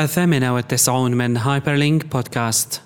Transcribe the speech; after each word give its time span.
الثامنة 0.00 0.54
والتسعون 0.54 1.14
من 1.14 1.36
Hyperlink 1.36 2.06
podcast. 2.06 2.82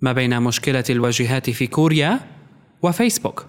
ما 0.00 0.12
بين 0.12 0.42
مشكلة 0.42 0.84
الواجهات 0.90 1.50
في 1.50 1.66
كوريا 1.66 2.20
وفيسبوك. 2.82 3.46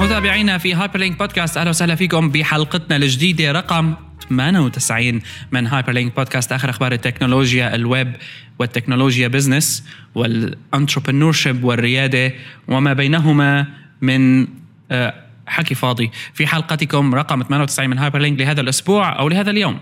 متابعينا 0.00 0.58
في 0.58 0.74
Hyperlink 0.74 1.18
podcast 1.18 1.56
أهلا 1.56 1.70
وسهلا 1.70 1.94
فيكم 1.94 2.30
بحلقتنا 2.30 2.96
الجديدة 2.96 3.52
رقم 3.52 3.94
98 4.30 5.20
من 5.52 5.66
Hyperlink 5.66 6.16
بودكاست 6.16 6.52
آخر 6.52 6.70
أخبار 6.70 6.92
التكنولوجيا 6.92 7.74
الويب 7.74 8.12
والتكنولوجيا 8.58 9.28
business 9.28 9.88
وال 10.14 10.31
entrepreneurship 10.31 11.64
والريادة 11.64 12.32
وما 12.68 12.92
بينهما 12.92 13.66
من 14.00 14.46
آه، 14.90 15.14
حكي 15.46 15.74
فاضي. 15.74 16.10
في 16.34 16.46
حلقتكم 16.46 17.14
رقم 17.14 17.42
98 17.42 17.90
من 17.90 17.98
Hyperlink 17.98 18.40
لهذا 18.40 18.60
الأسبوع 18.60 19.18
أو 19.18 19.28
لهذا 19.28 19.50
اليوم 19.50 19.80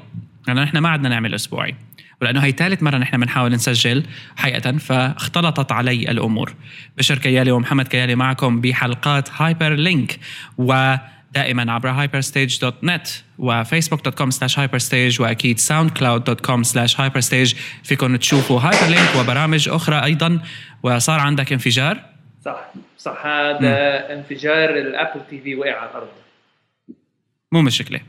لأنه 0.48 0.62
نحن 0.62 0.78
ما 0.78 0.88
عدنا 0.88 1.08
نعمل 1.08 1.34
أسبوعي 1.34 1.74
ولأنه 2.20 2.40
هي 2.40 2.52
ثالث 2.52 2.82
مرة 2.82 2.98
نحن 2.98 3.20
بنحاول 3.20 3.52
نسجل 3.52 4.04
حقيقة 4.36 4.78
فاختلطت 4.78 5.72
علي 5.72 6.10
الأمور. 6.10 6.54
بشر 6.98 7.18
كيالي 7.18 7.50
ومحمد 7.50 7.88
كيالي 7.88 8.14
معكم 8.14 8.60
بحلقات 8.60 9.28
Hyperlink 9.36 10.18
و 10.58 10.94
دائما 11.34 11.72
عبر 11.72 12.06
hyperstage.net 12.06 13.08
و 13.38 13.45
Facebook.com 13.45 14.30
slash 14.30 14.56
hyperstage 14.56 15.20
واكيد 15.20 15.60
soundcloud.com 15.60 16.64
slash 16.64 16.94
hyperstage. 16.96 17.56
فيكم 17.84 18.16
تشوفوا 18.16 18.60
Hyperlink 18.60 19.16
وبرامج 19.16 19.68
أخرى 19.68 20.04
أيضا. 20.04 20.40
وصار 20.82 21.20
عندك 21.20 21.52
انفجار؟ 21.52 22.00
صح 22.44 22.60
صح. 22.98 23.26
هذا 23.26 24.14
انفجار 24.14 24.70
ال 24.70 25.20
Apple 25.30 25.40
TV 25.40 25.54
وقع 25.54 25.76
على 25.80 25.90
الأرض. 25.90 26.08
مو 27.52 27.62
مشكلة. 27.62 28.00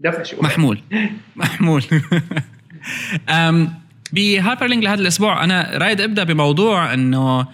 دفش 0.00 0.34
محمول. 0.34 0.80
محمول. 1.36 1.84
ب 4.12 4.66
Hyperlink 4.66 4.84
لهذا 4.84 5.00
الأسبوع 5.00 5.44
أنا 5.44 5.70
رايد 5.74 6.00
أبدأ 6.00 6.24
بموضوع 6.24 6.94
إنه 6.94 7.46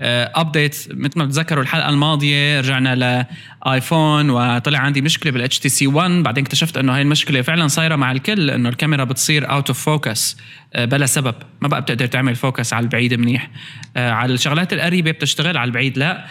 update 0.00 0.88
آه، 0.90 0.94
مثل 0.94 1.18
ما 1.18 1.24
بتذكروا 1.24 1.62
الحلقة 1.62 1.88
الماضية 1.88 2.60
رجعنا 2.60 3.26
ل 3.66 3.75
iPhone 3.75 4.30
وطلع 4.30 4.78
عندي 4.78 5.00
مشكلة 5.02 5.32
بالاتش 5.32 5.58
تي 5.58 5.68
سي 5.68 5.86
1 5.86 6.10
بعدين 6.22 6.44
اكتشفت 6.44 6.76
إنه 6.76 6.94
هاي 6.94 7.02
المشكلة 7.02 7.42
فعلا 7.42 7.68
صايرة 7.68 7.96
مع 7.96 8.12
الكل 8.12 8.50
إنه 8.50 8.68
الكاميرا 8.68 9.04
بتصير 9.04 9.50
out 9.50 9.68
of 9.68 9.78
focus 9.84 10.36
بلا 10.78 11.06
سبب. 11.06 11.34
ما 11.60 11.68
بقى 11.68 11.80
بتقدر 11.80 12.06
تعمل 12.06 12.36
focus 12.36 12.72
على 12.72 12.84
البعيد 12.84 13.14
منيح. 13.14 13.50
آه، 13.96 14.10
على 14.10 14.34
الشغلات 14.34 14.72
القريبة 14.72 15.10
بتشتغل 15.10 15.56
على 15.56 15.68
البعيد 15.68 15.98
لا. 15.98 16.26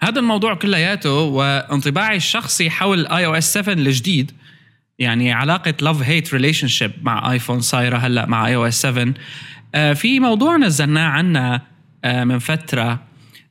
هذا 0.00 0.20
الموضوع 0.20 0.54
كلياته 0.54 1.12
وانطباعي 1.12 2.16
الشخصي 2.16 2.70
حول 2.70 3.06
iOS 3.06 3.52
7 3.52 3.72
الجديد 3.72 4.32
يعني 4.98 5.32
علاقة 5.32 5.74
love 5.80 6.02
hate 6.02 6.34
relationship 6.34 6.92
مع 7.02 7.32
iPhone 7.32 7.60
صايرة 7.60 7.96
هلأ 7.96 8.26
مع 8.26 8.46
iOS 8.46 8.82
7 8.82 9.14
في 9.94 10.20
موضوع 10.20 10.56
نزلناه 10.56 11.08
عنا 11.08 11.73
من 12.04 12.38
فترة. 12.38 13.00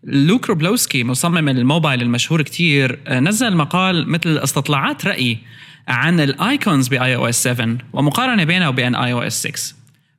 Luke 0.03 0.49
Wroblewski 0.49 1.03
مصمم 1.03 1.49
الموبايل 1.49 2.01
المشهور 2.01 2.41
كتير 2.41 2.99
آه، 3.07 3.19
نزل 3.19 3.55
مقال 3.55 4.09
مثل 4.09 4.37
استطلاعات 4.37 5.05
راي 5.05 5.37
عن 5.87 6.19
ال 6.19 6.87
icons 6.87 7.15
ب 7.15 7.29
iOS 7.29 7.43
7 7.43 7.77
ومقارنة 7.93 8.43
بينه 8.43 8.69
وبين 8.69 8.95
iOS 8.95 9.47
6 9.47 9.75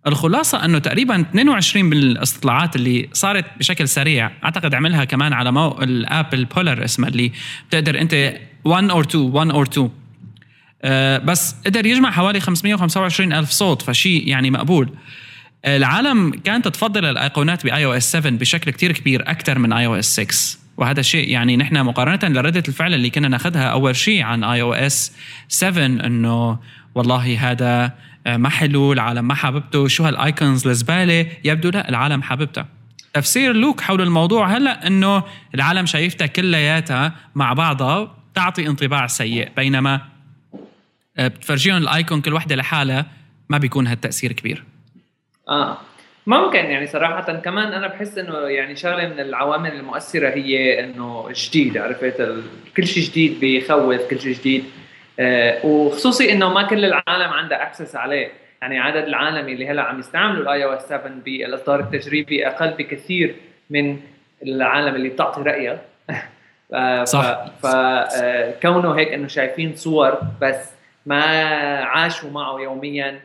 الخلاصة 0.07 0.65
أنه 0.65 0.79
تقريبا 0.79 1.21
22 1.21 1.85
من 1.85 1.93
الاستطلاعات 1.97 2.77
اللي 2.77 3.09
صارت 3.13 3.45
بشكل 3.59 3.89
سريع 3.89 4.31
أعتقد 4.45 4.75
عملها 4.75 5.05
كمان 5.05 5.33
على 5.33 5.53
مو 5.53 5.79
ال 5.83 5.98
app 5.98 6.45
Polar 6.45 6.85
اسمها 6.85 7.09
اللي 7.09 7.33
بتقدر 7.69 8.01
أنت 8.01 8.35
1 8.65 8.91
or 8.91 9.05
2 9.05 9.25
1 9.25 9.51
or 9.51 9.67
2 9.67 9.91
أه 10.83 11.19
بس 11.19 11.57
قدر 11.67 11.87
يجمع 11.87 12.11
حوالي 12.11 12.41
525 12.41 13.33
ألف 13.33 13.51
صوت 13.51 13.83
فشي 13.83 14.19
يعني 14.19 14.51
مقبول. 14.51 14.91
العالم 15.67 16.31
كانت 16.31 16.69
تفضل 16.69 17.05
الآيقونات 17.05 17.65
ب 17.65 17.85
iOS 17.85 18.13
7 18.13 18.33
بشكل 18.33 18.71
كتير 18.71 18.93
كبير 18.93 19.31
أكثر 19.31 19.59
من 19.59 19.73
iOS 19.73 20.21
6 20.21 20.59
وهذا 20.77 21.01
الشيء 21.01 21.29
يعني 21.29 21.57
نحن 21.57 21.77
مقارنة 21.85 22.35
لردة 22.35 22.63
الفعل 22.69 22.95
اللي 22.95 23.11
كنا 23.11 23.29
ناخذها 23.29 23.65
أول 23.65 23.97
شيء 23.97 24.23
عن 24.23 24.45
iOS 24.45 25.13
7 25.49 25.87
إنه 25.87 26.59
والله 26.95 27.51
هذا 27.51 27.93
آه، 28.27 28.37
ما 28.37 28.49
حلو 28.49 28.93
العالم 28.93 29.29
ما 29.29 29.35
حاببته 29.35 29.89
شو 29.89 30.05
هال 30.05 30.22
icons 30.22 30.67
الزبالة؟ 30.67 31.27
يبدو 31.45 31.71
لا 31.71 31.89
العالم 31.89 32.23
حاببتها 32.23 32.69
تفسير 33.15 33.53
لوك 33.53 33.81
حول 33.81 34.01
الموضوع 34.01 34.57
هلا 34.57 34.87
إنه 34.87 35.23
العالم 35.55 35.87
شايفتها 35.87 36.27
كلياتها 36.27 37.13
مع 37.35 37.53
بعضها 37.53 38.17
تعطي 38.35 38.67
انطباع 38.67 39.07
سيء. 39.07 39.49
بينما 39.57 40.01
آه، 41.19 41.29
بتفرجيهم 41.29 41.77
ال 41.77 41.86
icon 41.86 42.21
كل 42.21 42.33
وحدة 42.33 42.57
لحالها 42.57 43.07
ما 43.49 43.59
بيكون 43.59 43.87
هالتأثير 43.87 44.33
كبير. 44.33 44.65
آه. 45.49 45.79
ممكن 46.27 46.59
يعني 46.59 46.87
صراحة 46.87 47.33
كمان 47.33 47.73
أنا 47.73 47.87
بحس 47.87 48.19
إنه 48.19 48.39
يعني 48.39 48.77
شغلة 48.77 49.09
من 49.09 49.21
العوامل 49.21 49.73
المؤثرة 49.73 50.29
هي 50.29 50.81
إنه 50.85 51.29
جديد 51.33 51.79
عرفت؟ 51.79 52.21
ال... 52.21 52.43
كل 52.77 52.87
شيء 52.87 53.03
جديد 53.03 53.41
بيخوف 53.41 54.11
كل 54.11 54.21
شيء 54.21 54.35
جديد. 54.35 54.65
آه 55.21 55.67
وخصوصي 55.67 56.33
إنه 56.33 56.49
ما 56.49 56.63
كل 56.63 56.85
العالم 56.85 57.33
عندها 57.33 57.63
access 57.63 57.97
عليه. 57.97 58.29
يعني 58.63 58.79
عدد 58.79 59.05
العالم 59.05 59.49
اللي 59.49 59.69
هلأ 59.69 59.83
عم 59.83 59.99
يستعملوا 59.99 60.43
ال 60.43 60.65
iOS 60.65 60.89
7 60.89 61.09
بالاصدار 61.25 61.81
التجريبي 61.81 62.47
أقل 62.47 62.71
بكثير 62.71 63.35
من 63.71 64.01
العالم 64.43 64.95
اللي 64.95 65.09
بتعطي 65.09 65.43
رأيها. 65.43 65.81
صح. 67.05 67.45
فكونه 67.63 68.91
آه، 68.91 68.99
هيك 68.99 69.09
إنه 69.09 69.29
شايفين 69.29 69.77
صور 69.77 70.19
بس 70.41 70.71
ما 71.07 71.25
عاشوا 71.85 72.31
معه 72.31 72.61
يوميا. 72.61 73.21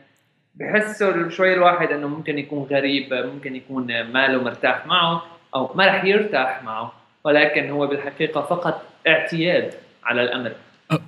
بحسه 0.60 1.30
شوي 1.30 1.54
الواحد 1.54 1.92
إنه 1.92 2.08
ممكن 2.08 2.40
يكون 2.40 2.68
غريب 2.72 3.14
ممكن 3.14 3.56
يكون 3.56 4.04
ماله 4.04 4.44
مرتاح 4.44 4.86
معه 4.86 5.24
أو 5.56 5.72
ما 5.76 5.88
رح 5.88 6.04
يرتاح 6.04 6.64
معه 6.64 6.94
ولكن 7.24 7.70
هو 7.70 7.88
بالحقيقة 7.88 8.42
فقط 8.42 8.86
اعتياد 9.08 9.74
على 10.04 10.22
الأمر. 10.22 10.52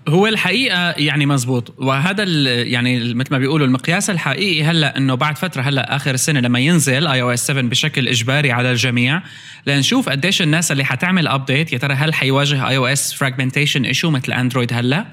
هو 0.08 0.28
الحقيقة 0.28 0.92
يعني 0.92 1.26
مزبوط. 1.26 1.76
وهذا 1.78 2.24
يعني 2.64 3.14
مثل 3.14 3.28
ما 3.32 3.38
بيقولوا 3.38 3.68
المقياس 3.68 4.10
الحقيقي 4.10 4.64
هلأ 4.64 4.98
إنه 4.98 5.16
بعد 5.16 5.38
فترة 5.38 5.62
هلأ 5.62 5.96
آخر 5.96 6.14
السنة 6.14 6.40
لما 6.40 6.60
ينزل 6.60 7.08
اي 7.08 7.22
أو 7.22 7.32
اس 7.32 7.48
7 7.48 7.64
بشكل 7.64 8.08
إجباري 8.08 8.52
على 8.52 8.72
الجميع 8.72 9.22
لنشوف 9.68 10.10
قديش 10.10 10.42
الناس 10.42 10.72
اللي 10.72 10.84
حتعمل 10.84 11.28
update 11.28 11.74
يا 11.74 11.78
ترى 11.78 11.94
هل 11.94 12.14
حيواجه 12.14 12.68
iOS 12.70 13.14
fragmentation 13.14 13.86
issue 13.86 14.10
مثل 14.10 14.32
Android 14.32 14.74
هلأ؟ 14.74 15.06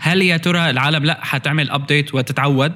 هل 0.00 0.22
يا 0.22 0.36
ترى 0.36 0.70
العالم 0.70 1.04
لأ 1.04 1.18
حتعمل 1.22 1.70
update 1.70 2.14
وتتعود؟ 2.14 2.72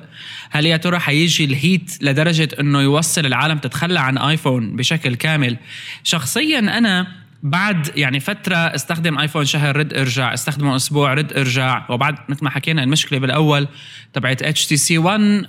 هل 0.50 0.66
يا 0.66 0.76
ترى 0.76 0.98
حيجي 0.98 1.44
ال 1.44 1.55
hate 1.55 1.98
لدرجة 2.00 2.48
إنه 2.60 2.82
يوصل 2.82 3.26
العالم 3.26 3.58
تتخلى 3.58 4.00
عن 4.00 4.18
iPhone 4.18 4.76
بشكل 4.76 5.14
كامل؟ 5.14 5.56
شخصيا 6.04 6.58
أنا 6.58 7.19
بعد 7.42 7.90
يعني 7.96 8.20
فترة 8.20 8.56
استخدم 8.56 9.18
iPhone 9.18 9.44
شهر 9.44 9.76
رد 9.76 9.94
ارجع 9.94 10.34
استخدمه 10.34 10.76
أسبوع 10.76 11.14
رد 11.14 11.32
ارجع 11.32 11.86
وبعد 11.90 12.18
مثل 12.28 12.44
ما 12.44 12.50
حكينا 12.50 12.82
المشكلة 12.82 13.18
بالأول 13.18 13.68
تبعت 14.12 14.42
اتش 14.42 14.66
تي 14.66 14.76
سي 14.76 14.98
1 14.98 15.46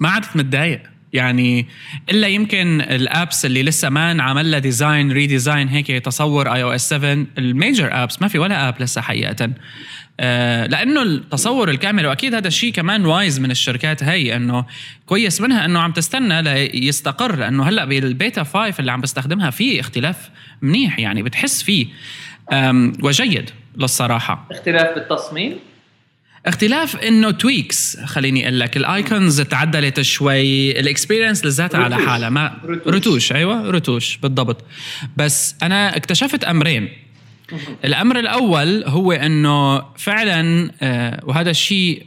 ما 0.00 0.10
عدت 0.10 0.36
متضايق 0.36 0.82
يعني 1.12 1.66
إلا 2.10 2.28
يمكن 2.28 2.80
ال 2.80 2.93
apps 2.93 3.44
اللي 3.46 3.62
لسه 3.62 3.88
ما 3.88 4.12
انعمل 4.12 4.50
لها 4.50 4.58
design 4.58 5.12
redesign 5.12 5.68
هيك 5.68 5.86
تصور 5.86 6.54
iOS 6.54 6.88
7 6.88 7.26
ال 7.38 7.49
major 7.49 8.02
apps 8.02 8.22
ما 8.22 8.28
في 8.28 8.38
ولا 8.38 8.68
app 8.68 8.82
لسه 8.82 9.00
حقيقة. 9.00 9.50
لأنه 10.66 11.02
التصور 11.02 11.70
الكامل 11.70 12.06
وأكيد 12.06 12.34
هذا 12.34 12.48
الشيء 12.48 12.72
كمان 12.72 13.06
wise 13.06 13.40
من 13.40 13.50
الشركات 13.50 14.02
هي 14.02 14.36
إنه 14.36 14.64
كويس 15.06 15.40
منها 15.40 15.64
إنه 15.64 15.80
عم 15.80 15.92
تستنى 15.92 16.42
ليستقر 16.42 17.36
لأنه 17.36 17.68
هلأ 17.68 17.84
بالبيتا 17.84 18.44
5 18.44 18.74
اللي 18.80 18.92
عم 18.92 19.00
بستخدمها 19.00 19.50
في 19.50 19.80
اختلاف 19.80 20.30
منيح 20.62 20.98
يعني 20.98 21.22
بتحس 21.22 21.62
فيه 21.62 21.86
وجيد 23.02 23.50
للصراحة. 23.76 24.48
اختلاف 24.50 24.94
بالتصميم؟ 24.94 25.56
اختلاف 26.46 26.96
إنه 26.96 27.30
tweaks 27.30 28.00
خليني 28.04 28.42
أقول 28.44 28.60
لك 28.60 28.76
ال 28.76 28.87
icons 28.87 29.40
تعدلت 29.40 30.00
شوي 30.00 30.80
ال 30.80 30.86
experience 30.86 31.44
لذاتها 31.44 31.84
على 31.84 31.96
حالها 31.96 32.28
ما 32.28 32.58
رتوش. 32.64 32.94
رتوش 32.94 33.32
أيوه 33.32 33.70
رتوش 33.70 34.16
بالضبط. 34.16 34.64
بس 35.16 35.54
أنا 35.62 35.96
اكتشفت 35.96 36.44
أمرين. 36.44 36.88
الامر 37.84 38.18
الأول 38.18 38.84
هو 38.86 39.12
إنه 39.12 39.82
فعلا 39.96 40.70
آه، 40.82 41.20
وهذا 41.24 41.50
الشيء 41.50 42.06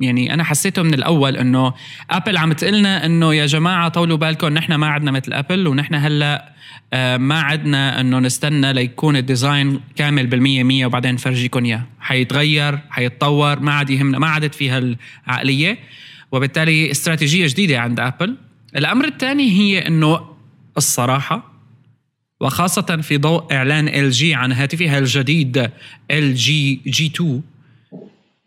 يعني 0.00 0.34
أنا 0.34 0.44
حسيته 0.44 0.82
من 0.82 0.94
الأول 0.94 1.36
إنه 1.36 1.74
Apple 2.10 2.36
عم 2.36 2.52
تقلنا 2.52 3.06
إنه 3.06 3.34
يا 3.34 3.46
جماعة 3.46 3.88
طولوا 3.88 4.16
بالكم 4.16 4.48
نحن 4.48 4.74
ما 4.74 4.86
عندنا 4.86 5.10
مثل 5.10 5.32
Apple 5.32 5.66
ونحن 5.66 5.94
هلأ 5.94 6.52
آه، 6.92 7.16
ما 7.16 7.40
عدنا 7.40 8.00
إنه 8.00 8.18
نستنى 8.18 8.72
ليكون 8.72 9.16
ال 9.16 9.25
design 9.25 9.80
كامل 9.96 10.26
بالمية 10.26 10.62
مية 10.62 10.86
وبعدين 10.86 11.14
نفرجيكم 11.14 11.64
اياه 11.64 11.86
حيتغير 12.00 12.78
حيتطور 12.90 13.60
ما 13.60 13.72
عاد 13.72 13.90
يهمنا 13.90 14.18
ما 14.18 14.26
عادت 14.26 14.54
فيها 14.54 14.78
العقليه 15.26 15.78
وبالتالي 16.32 16.90
استراتيجية 16.90 17.46
جديدة 17.46 17.78
عند 17.78 18.00
Apple 18.00 18.36
الأمر 18.76 19.04
الثاني 19.04 19.50
هي 19.50 19.86
إنه 19.86 20.20
الصراحة 20.76 21.47
وخاصة 22.40 23.00
في 23.02 23.16
ضوء 23.16 23.52
إعلان 23.52 23.88
LG 23.88 24.34
عن 24.34 24.52
هاتفها 24.52 24.98
الجديد 24.98 25.70
LG 26.10 26.34
G2 26.34 27.42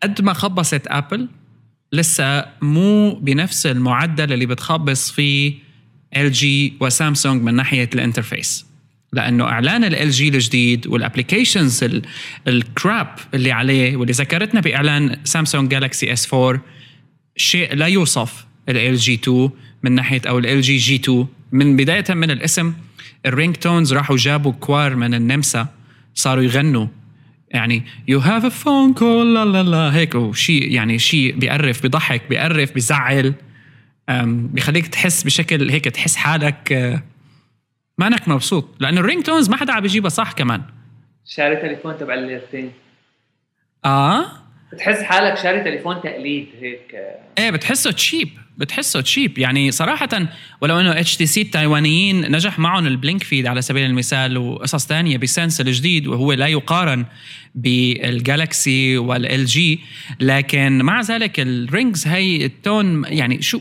قد 0.02 0.22
ما 0.22 0.32
خبصت 0.32 0.82
Apple 0.86 1.28
لسه 1.92 2.46
مو 2.62 3.14
بنفس 3.14 3.66
المعدل 3.66 4.32
اللي 4.32 4.46
بتخبص 4.46 5.10
فيه 5.10 5.54
LG 6.16 6.32
و 6.32 6.72
Samsung 6.80 7.42
من 7.42 7.54
ناحية 7.54 7.90
ال 7.94 8.00
interface. 8.00 8.66
لأنه 9.12 9.44
إعلان 9.44 9.84
LG 9.84 10.28
الجديد 10.28 10.86
وال 10.86 11.00
applications 11.00 11.84
ال 12.48 12.62
crap 12.62 13.16
اللي 13.34 13.52
عليه 13.52 13.96
واللي 13.96 14.12
ذكرتنا 14.12 14.60
بإعلان 14.60 15.16
Samsung 15.24 15.70
Galaxy 15.70 16.12
S4 16.12 16.60
شيء 17.36 17.74
لا 17.74 17.86
يوصف 17.86 18.46
ال 18.68 18.96
G2 18.96 19.50
من 19.82 19.92
ناحية 19.92 20.22
أو 20.28 20.38
ال 20.38 20.60
LG 20.60 20.76
G2 20.76 21.26
من 21.52 21.76
بداية 21.76 22.04
من 22.14 22.30
الاسم 22.30 22.72
ال 23.26 23.56
ringtones 23.56 23.92
راحوا 23.94 24.16
جابوا 24.16 24.52
choir 24.52 24.96
من 24.96 25.14
النمسا 25.14 25.66
صاروا 26.14 26.42
يغنوا. 26.42 26.86
يعني 27.50 27.82
you 28.08 28.18
have 28.18 28.44
a 28.44 28.48
phone 28.48 28.94
call 28.94 29.34
لا 29.34 29.44
لا 29.44 29.62
لا 29.62 29.94
هيك. 29.96 30.14
وشيء 30.14 30.72
يعني 30.72 30.98
شيء 30.98 31.36
بيقرف 31.36 31.82
بيضحك 31.82 32.22
بيقرف 32.28 32.72
بيزعل. 32.72 33.34
بيخليك 34.24 34.86
تحس 34.86 35.22
بشكل 35.22 35.70
هيك 35.70 35.84
تحس 35.84 36.16
حالك 36.16 36.72
آه، 36.72 37.02
ما 37.98 38.06
انك 38.06 38.28
مبسوط. 38.28 38.68
لأنه 38.80 39.00
ال 39.00 39.22
ringtones 39.22 39.48
ما 39.48 39.56
حدا 39.56 39.72
عم 39.72 39.80
بيجيبها 39.80 40.08
صح 40.08 40.32
كمان. 40.32 40.62
شاري 41.26 41.56
تليفون 41.56 41.98
تبع 41.98 42.14
الليرتين 42.14 42.70
آه؟ 43.84 44.26
بتحس 44.72 45.02
حالك 45.02 45.38
شاري 45.38 45.60
تليفون 45.60 46.00
تقليد 46.00 46.48
هيك. 46.60 46.94
إيه 47.38 47.50
بتحسه 47.50 47.90
cheap 47.90 48.28
بتحسه 48.58 49.00
cheap 49.00 49.38
يعني 49.38 49.70
صراحة 49.70 50.08
ولو 50.60 50.80
إنه 50.80 51.00
HTC 51.00 51.42
التايوانيين 51.42 52.32
نجح 52.32 52.58
معهم 52.58 52.86
ال 52.86 53.22
BlinkFeed 53.22 53.46
على 53.46 53.62
سبيل 53.62 53.84
المثال 53.84 54.38
وقصص 54.38 54.86
ثانية 54.86 55.18
ب 55.18 55.25
Sense 55.25 55.60
الجديد 55.60 56.06
وهو 56.06 56.32
لا 56.32 56.46
يقارن 56.46 57.04
بال 57.54 57.90
Galaxy 57.90 58.98
وال 58.98 59.46
LG 59.46 59.80
لكن 60.20 60.82
مع 60.82 61.00
ذلك 61.00 61.40
ال 61.40 61.51
rings 61.51 62.06
هي 62.06 62.44
ال 62.44 62.56
tone 62.56 63.04
يعني 63.04 63.42
شو 63.42 63.60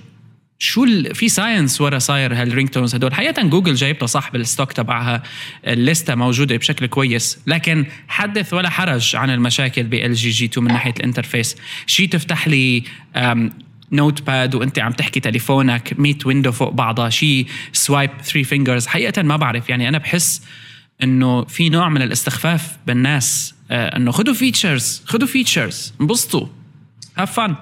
شو 0.60 0.86
في 1.14 1.30
science 1.30 1.82
ورا 1.82 2.00
صاير 2.00 2.34
هال 2.34 2.46
ring 2.46 2.70
tones 2.70 2.96
هدول. 2.96 3.14
حقيقه 3.14 3.44
جوجل 3.44 3.76
جايبتها 3.76 4.06
صح 4.06 4.32
بال 4.32 4.43
stock 4.43 4.72
تبعها 4.72 5.24
الليسته 5.68 6.16
موجودة 6.16 6.58
بشكل 6.58 6.86
كويس 6.86 7.40
لكن 7.48 7.86
حدث 8.08 8.54
ولا 8.54 8.70
حرج 8.70 9.16
عن 9.16 9.30
المشاكل 9.30 9.84
بال 9.84 10.14
LG 10.14 10.30
G2 10.30 10.66
من 10.66 10.74
ناحية 10.74 10.94
ال 11.00 11.06
interface 11.06 11.56
شيء 11.86 12.10
تفتح 12.10 12.48
لي 12.48 12.84
notepad 13.92 14.56
وأنت 14.56 14.80
عم 14.80 14.92
تحكي 14.92 15.20
تليفونك 15.20 16.00
100 16.00 16.16
window 16.26 16.52
فوق 16.52 16.70
بعضها 16.70 17.10
شيء 17.10 17.46
swipe 17.72 18.10
3 18.24 18.44
fingers 18.44 18.88
حقيقة 18.88 19.22
ما 19.22 19.36
بعرف 19.36 19.70
يعني 19.70 19.90
أنا 19.90 19.98
بحس 19.98 20.48
إنه 21.04 21.46
في 21.46 21.70
نوع 21.70 21.90
من 21.90 22.02
الاستخفاف 22.02 22.78
بالناس 22.88 23.56
آه 23.72 23.98
إنه 23.98 24.12
خذوا 24.12 24.34
features 24.34 25.04
خذوا 25.06 25.28
features 25.28 25.94
انبسطوا. 26.02 26.48
have 27.18 27.34
fun 27.40 27.56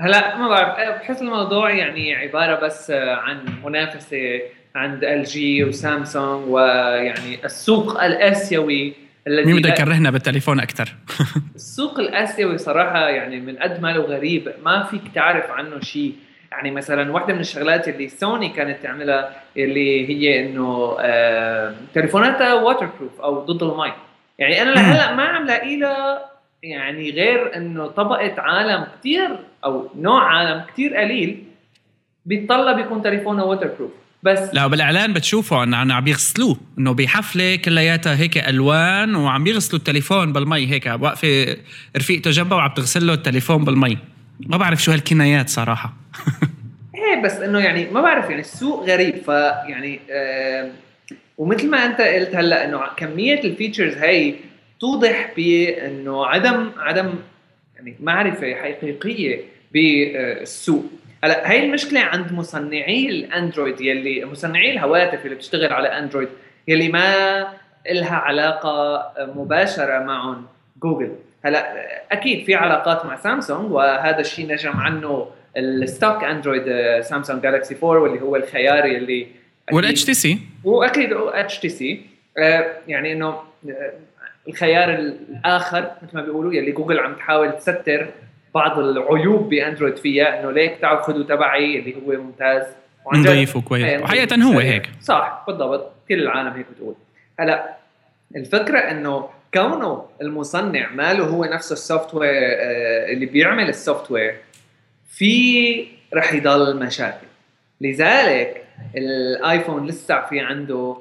هلا 0.00 0.36
ما 0.36 0.48
بعرف 0.48 1.00
بحس 1.00 1.22
الموضوع 1.22 1.70
يعني 1.70 2.14
عبارة 2.14 2.66
بس 2.66 2.90
عن 2.90 3.44
منافسة 3.64 4.40
عند 4.74 5.04
LG 5.04 5.64
وسامسونج 5.64 6.48
ويعني 6.48 7.44
السوق 7.44 8.02
الآسيوي 8.04 8.94
الذي 9.28 9.52
مين 9.52 9.56
بده 9.56 9.68
يكرهنا 9.68 10.10
بالتليفون 10.10 10.60
أكثر؟ 10.60 10.94
السوق 11.54 12.00
الآسيوي 12.00 12.58
صراحة 12.58 13.08
يعني 13.08 13.40
من 13.40 13.56
قد 13.56 13.82
ما 13.82 13.88
له 13.88 14.00
غريب 14.00 14.52
ما 14.64 14.82
فيك 14.84 15.02
تعرف 15.14 15.50
عنه 15.50 15.80
شيء 15.80 16.14
يعني 16.52 16.70
مثلا 16.70 17.12
واحدة 17.12 17.34
من 17.34 17.40
الشغلات 17.40 17.88
اللي 17.88 18.08
سوني 18.08 18.48
كانت 18.48 18.82
تعملها 18.82 19.42
اللي 19.56 20.08
هي 20.08 20.46
إنه 20.46 20.96
آه 21.00 21.74
تليفوناتها 21.94 22.54
waterproof 22.54 23.20
أو 23.20 23.40
ضد 23.40 23.62
المي 23.62 23.92
يعني 24.38 24.62
أنا 24.62 24.70
لهلأ 24.70 25.14
ما 25.14 25.22
عم 25.22 25.46
لاقي 25.46 25.76
لها 25.76 26.30
يعني 26.62 27.10
غير 27.10 27.56
إنه 27.56 27.86
طبقة 27.86 28.34
عالم 28.38 28.86
كثير 29.00 29.38
أو 29.64 29.88
نوع 29.96 30.24
عالم 30.24 30.64
كثير 30.72 30.96
قليل 30.96 31.44
بيتطلب 32.26 32.78
يكون 32.78 33.02
تليفونه 33.02 33.44
waterproof 33.44 33.90
بس 34.22 34.54
لا 34.54 34.66
بالإعلان 34.66 35.12
بتشوفوا 35.12 35.62
إنه 35.64 35.76
عم 35.94 36.04
بيغسلوه 36.04 36.56
إنه 36.78 36.92
بحفلة 36.92 37.56
كلياتها 37.56 38.16
هيك 38.16 38.38
ألوان 38.38 39.14
وعم 39.14 39.44
بيغسلوا 39.44 39.78
التليفون 39.78 40.32
بالمي 40.32 40.66
هيك 40.70 40.86
واقفة 40.86 41.56
رفيقته 41.96 42.30
جنبها 42.30 42.58
وعم 42.58 42.70
تغسل 42.74 43.06
له 43.06 43.12
التليفون 43.12 43.64
بالمي. 43.64 43.98
ما 44.46 44.56
بعرف 44.56 44.82
شو 44.82 44.92
هالكنايات 44.92 45.48
صراحة. 45.48 45.92
إيه 46.94 47.22
بس 47.22 47.32
إنه 47.32 47.58
يعني 47.58 47.90
ما 47.90 48.00
بعرف 48.00 48.30
يعني 48.30 48.40
السوق 48.40 48.84
غريب 48.84 49.16
فيعني 49.16 50.00
آه 50.10 50.70
ومثل 51.38 51.70
ما 51.70 51.86
أنت 51.86 52.00
قلت 52.00 52.34
هلأ 52.34 52.64
إنه 52.64 52.80
كمية 52.96 53.40
ال 53.44 53.50
features 53.50 53.94
هي 53.94 54.34
توضح 54.80 55.32
بانه 55.36 56.26
عدم 56.26 56.70
عدم 56.78 57.14
يعني 57.76 57.96
معرفة 58.00 58.54
حقيقية 58.54 59.40
بالسوق 59.72 60.84
هلا 61.24 61.50
هي 61.50 61.64
المشكلة 61.64 62.00
عند 62.00 62.32
مصنعي 62.32 63.08
الأندرويد 63.08 63.80
يلي 63.80 64.24
مصنعي 64.24 64.72
الهواتف 64.72 65.24
اللي 65.24 65.34
بتشتغل 65.36 65.72
على 65.72 65.88
أندرويد 65.88 66.28
يلي 66.68 66.88
ما 66.88 67.38
لها 67.90 68.14
علاقة 68.16 69.02
مباشرة 69.18 69.98
معهم 69.98 70.46
جوجل. 70.82 71.12
هلا 71.44 71.74
أكيد 72.12 72.44
في 72.44 72.54
علاقات 72.54 73.06
مع 73.06 73.16
سامسونج 73.16 73.72
وهذا 73.72 74.20
الشيء 74.20 74.52
نجم 74.52 74.72
عنه 74.72 75.30
ال 75.56 75.67
stock 75.67 76.24
أندرويد 76.24 76.64
سامسونج 77.00 77.42
جالكسي 77.42 77.76
4 77.82 78.02
واللي 78.02 78.20
هو 78.20 78.36
الخيار 78.36 78.86
يلي 78.86 79.26
وال 79.72 80.04
HTC 80.04 80.38
واكيد 80.64 81.12
HTC 81.12 82.02
يعني 82.88 83.12
إنه 83.12 83.28
آه، 83.28 83.92
الخيار 84.48 84.94
الآخر 84.94 85.90
مثل 86.02 86.16
ما 86.16 86.22
بيقولوا 86.22 86.54
يلي 86.54 86.72
جوجل 86.72 86.98
عم 86.98 87.14
تحاول 87.14 87.52
تستر 87.56 88.08
بعض 88.54 88.78
العيوب 88.78 89.48
بأندرويد 89.48 89.96
فيها 89.96 90.40
إنه 90.40 90.50
ليك 90.50 90.78
تعالوا 90.80 91.02
خذوا 91.02 91.24
تبعي 91.24 91.78
اللي 91.78 91.94
هو 91.96 92.22
ممتاز. 92.22 92.62
نضيف 93.14 93.56
وكويس. 93.56 93.84
إيه، 93.84 93.98
وحقيقة 93.98 94.42
هو 94.42 94.58
هيك. 94.58 94.90
صح 95.02 95.44
بالضبط. 95.46 95.92
كل 96.08 96.22
العالم 96.22 96.52
هيك 96.52 96.66
بتقول. 96.74 96.94
هلا 97.40 97.76
الفكرة 98.36 98.78
إنه 98.78 99.28
كونه 99.54 100.04
المصنع 100.22 100.90
ماله 100.90 101.24
هو 101.24 101.44
نفسه 101.44 101.72
ال 101.72 102.14
software 102.14 102.30
آه، 102.32 103.12
اللي 103.12 103.26
بيعمل 103.26 103.68
ال 103.68 104.10
software 104.10 104.34
في 105.08 105.86
رح 106.14 106.32
يضل 106.34 106.76
مشاكل. 106.76 107.26
لذلك 107.80 108.64
الآيفون 108.96 109.86
لسه 109.86 110.26
في 110.26 110.40
عنده 110.40 110.96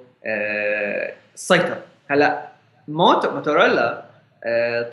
السيطره 1.36 1.82
آه، 2.10 2.14
هلا 2.14 2.48
موتو 2.88 3.32
موتورولا 3.32 4.07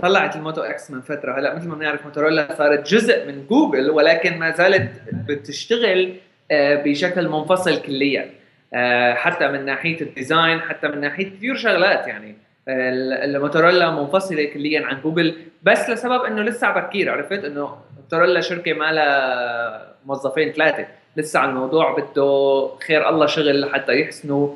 طلعت 0.01 0.37
ال 0.37 0.41
Moto 0.41 0.61
X 0.63 0.91
من 0.91 1.01
فترة. 1.01 1.39
هلا 1.39 1.55
مثل 1.55 1.69
ما 1.69 1.75
بنعرف 1.75 2.05
موتورولا 2.05 2.55
صارت 2.59 2.89
جزء 2.89 3.27
من 3.27 3.47
جوجل 3.47 3.91
ولكن 3.91 4.39
ما 4.39 4.51
زالت 4.51 4.91
بتشتغل 5.29 6.15
آه، 6.51 6.83
بشكل 6.83 7.29
منفصل 7.29 7.83
كليا. 7.83 8.31
آه، 8.75 9.15
حتى 9.15 9.49
من 9.49 9.65
ناحية 9.65 10.01
ال 10.01 10.09
design 10.09 10.61
حتى 10.61 10.89
من 10.89 11.01
ناحية 11.01 11.31
كثير 11.31 11.55
شغلات 11.57 12.07
يعني. 12.07 12.37
الموتورولا 12.69 13.91
منفصلة 13.91 14.45
كليا 14.45 14.87
عن 14.87 15.01
جوجل 15.01 15.35
بس 15.63 15.91
لسبب 15.91 16.25
إنه 16.25 16.43
لسه 16.43 16.71
بكير. 16.71 17.11
عرفت؟ 17.11 17.45
إنه 17.45 17.77
موتورولا 17.97 18.41
شركة 18.41 18.73
ما 18.73 18.93
لها 18.93 19.95
موظفين 20.07 20.53
ثلاثة. 20.53 20.87
لسه 21.17 21.41
على 21.41 21.51
الموضوع 21.51 21.99
بده 21.99 22.69
خير 22.87 23.09
الله 23.09 23.27
شغل 23.27 23.61
لحتى 23.61 24.01
يحسنوا 24.01 24.55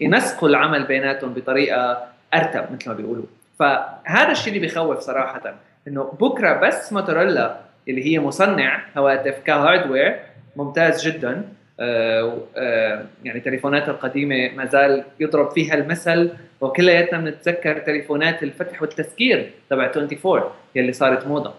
ينسقوا 0.00 0.48
العمل 0.48 0.84
بيناتهم 0.84 1.34
بطريقة 1.34 2.04
أرتب 2.34 2.72
مثل 2.72 2.88
ما 2.88 2.94
بيقولوا. 2.94 3.24
فهذا 3.60 4.30
الشيء 4.30 4.48
اللي 4.48 4.66
بيخوف 4.66 4.98
صراحة 4.98 5.54
إنه 5.88 6.12
بكرة 6.20 6.52
بس 6.52 6.92
موتورولا 6.92 7.56
اللي 7.88 8.06
هي 8.06 8.20
مصنع 8.20 8.82
هواتف 8.96 9.38
كهاردوير 9.46 10.16
ممتاز 10.56 11.06
جدا 11.06 11.44
آه 11.80 12.38
آه 12.56 13.04
يعني 13.24 13.40
تليفوناتها 13.40 13.90
القديمة 13.90 14.50
ما 14.56 14.66
زال 14.66 15.04
يضرب 15.20 15.50
فيها 15.50 15.74
المثل 15.74 16.32
وكلياتنا 16.60 17.18
بنتذكر 17.18 17.78
تليفونات 17.78 18.42
الفتح 18.42 18.82
والتسكير 18.82 19.50
تبع 19.70 19.90
24 19.96 20.42
يلي 20.74 20.92
صارت 20.92 21.26
موضة 21.26 21.54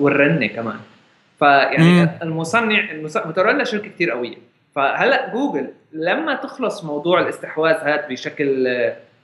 والرنة 0.00 0.46
كمان. 0.46 0.76
فيعني 1.38 2.08
المصنع 2.22 2.92
موتورولا 3.26 3.64
شركة 3.64 3.88
كثير 3.88 4.10
قوية. 4.10 4.36
فهلأ 4.74 5.32
جوجل 5.32 5.68
لما 5.92 6.34
تخلص 6.34 6.84
موضوع 6.84 7.20
الاستحواذ 7.20 7.74
هذا 7.74 8.06
بشكل 8.08 8.68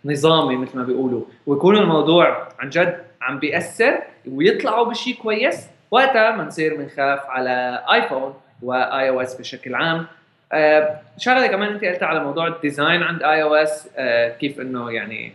نظامي 0.04 0.56
مثل 0.56 0.78
ما 0.78 0.84
بيقولوا. 0.84 1.22
ويكون 1.46 1.76
الموضوع 1.76 2.48
عن 2.58 2.70
جد 2.70 2.98
عم 3.22 3.38
بيأثر 3.38 3.98
ويطلعوا 4.30 4.84
بشيء 4.84 5.14
كويس 5.14 5.66
وقتها 5.90 6.36
بنصير 6.36 6.76
بنخاف 6.76 7.20
على 7.26 7.84
آيفون 7.92 8.34
و 8.62 9.08
iOS 9.08 9.34
بشكل 9.34 9.74
عام. 9.74 10.06
آه 10.52 11.00
شغلة 11.18 11.46
كمان 11.46 11.72
انت 11.72 11.84
قلتها 11.84 12.06
على 12.06 12.24
موضوع 12.24 12.46
ال 12.46 12.54
design 12.54 13.02
عند 13.02 13.22
iOS 13.22 13.88
آه 13.96 14.28
كيف 14.28 14.60
إنه 14.60 14.90
يعني 14.92 15.32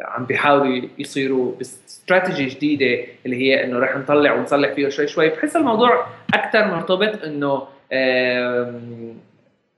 عم 0.00 0.24
بيحاولوا 0.24 0.88
يصيروا 0.98 1.52
باستراتيجي 1.58 2.46
جديدة 2.46 3.04
اللي 3.26 3.36
هي 3.36 3.64
إنه 3.64 3.78
رح 3.78 3.96
نطلع 3.96 4.32
ونصلح 4.32 4.72
فيه 4.72 4.88
شوي 4.88 5.06
شوي. 5.06 5.28
بحس 5.28 5.56
الموضوع 5.56 6.06
أكثر 6.34 6.64
مرتبط 6.64 7.24
إنه 7.24 7.66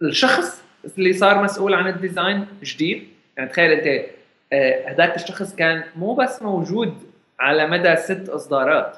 الشخص 0.02 0.62
اللي 0.98 1.12
صار 1.12 1.42
مسؤول 1.42 1.74
عن 1.74 1.86
ال 1.88 1.97
design 1.97 2.46
جديد. 2.62 3.08
يعني 3.38 3.50
تخيل 3.50 3.72
انت 3.72 4.04
آه، 4.52 4.88
هذاك 4.90 5.16
الشخص 5.16 5.54
كان 5.56 5.84
مو 5.96 6.14
بس 6.14 6.42
موجود 6.42 6.94
على 7.40 7.66
مدى 7.66 7.96
ست 7.96 8.28
إصدارات 8.28 8.96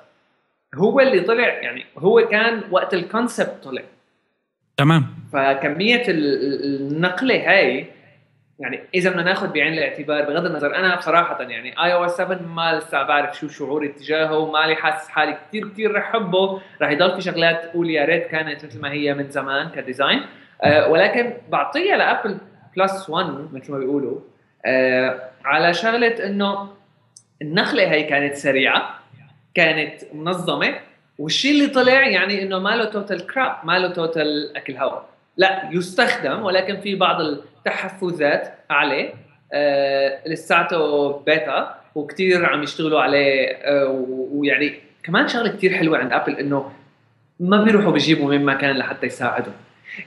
هو 0.75 1.01
اللي 1.01 1.21
طلع 1.21 1.49
يعني 1.49 1.87
هو 1.99 2.29
كان 2.29 2.63
وقت 2.71 2.95
ال 2.95 3.03
concept 3.03 3.65
طلع. 3.65 3.83
تمام. 4.77 5.07
فكمية 5.33 6.03
النقلة 6.09 7.51
هاي 7.51 7.87
يعني 8.59 8.81
إذا 8.95 9.11
بدنا 9.11 9.23
ناخذ 9.23 9.53
بعين 9.53 9.73
الاعتبار 9.73 10.23
بغض 10.23 10.47
النظر 10.47 10.77
أنا 10.77 10.97
بصراحة 10.97 11.43
يعني 11.43 11.85
iOS 11.85 12.17
7 12.17 12.43
ما 12.43 12.79
لسه 12.79 13.03
بعرف 13.03 13.39
شو 13.39 13.49
شعوري 13.49 13.89
تجاهه 13.89 14.39
ومالي 14.39 14.75
حاسس 14.75 15.09
حالي 15.09 15.39
كثير 15.49 15.69
كثير 15.69 15.95
رح 15.95 16.09
احبه 16.09 16.61
رح 16.83 16.91
يضل 16.91 17.15
في 17.15 17.21
شغلات 17.21 17.65
أقول 17.65 17.91
يا 17.91 18.05
ريت 18.05 18.27
كانت 18.27 18.65
مثل 18.65 18.81
ما 18.81 18.93
هي 18.93 19.15
من 19.15 19.31
زمان 19.31 19.69
ك 19.69 19.75
design. 19.75 20.23
أه 20.63 20.89
ولكن 20.89 21.33
بعطيها 21.49 21.97
لأبل 21.97 22.39
plus 22.77 23.11
1 23.11 23.27
مثل 23.53 23.73
ما 23.73 23.79
بيقولوا. 23.79 24.19
أه 24.67 25.21
على 25.45 25.75
شغلة 25.75 26.27
إنه 26.27 26.69
النقلة 27.43 27.91
هي 27.91 28.03
كانت 28.03 28.35
سريعة 28.35 29.01
كانت 29.55 29.95
منظمة 30.15 30.75
والشيء 31.19 31.53
اللي 31.53 31.67
طلع 31.67 32.07
يعني 32.07 32.43
إنه 32.43 32.59
ما 32.59 32.77
له 32.77 32.85
total 32.85 33.27
crap 33.27 33.57
ما 33.65 33.79
له 33.79 33.89
total 33.89 34.57
أكل 34.57 34.77
هواء 34.77 35.09
لا 35.37 35.71
يستخدم 35.73 36.43
ولكن 36.43 36.81
في 36.81 36.95
بعض 36.95 37.21
التحفزات 37.21 38.55
عليه. 38.71 39.15
آه 39.53 40.29
لساته 40.29 41.13
بيتا 41.13 41.75
وكثير 41.95 42.47
عم 42.47 42.63
يشتغلوا 42.63 43.01
عليه. 43.01 43.49
آه 43.49 44.05
ويعني 44.33 44.75
كمان 45.03 45.29
شغلة 45.29 45.49
كثير 45.49 45.75
حلوة 45.75 45.99
عند 45.99 46.13
ابل 46.13 46.33
إنه 46.37 46.73
ما 47.41 47.65
بيروحوا 47.65 47.93
بيجيبوا 47.93 48.31
من 48.31 48.45
مكان 48.45 48.77
لحتى 48.77 49.07
يساعدهم. 49.07 49.55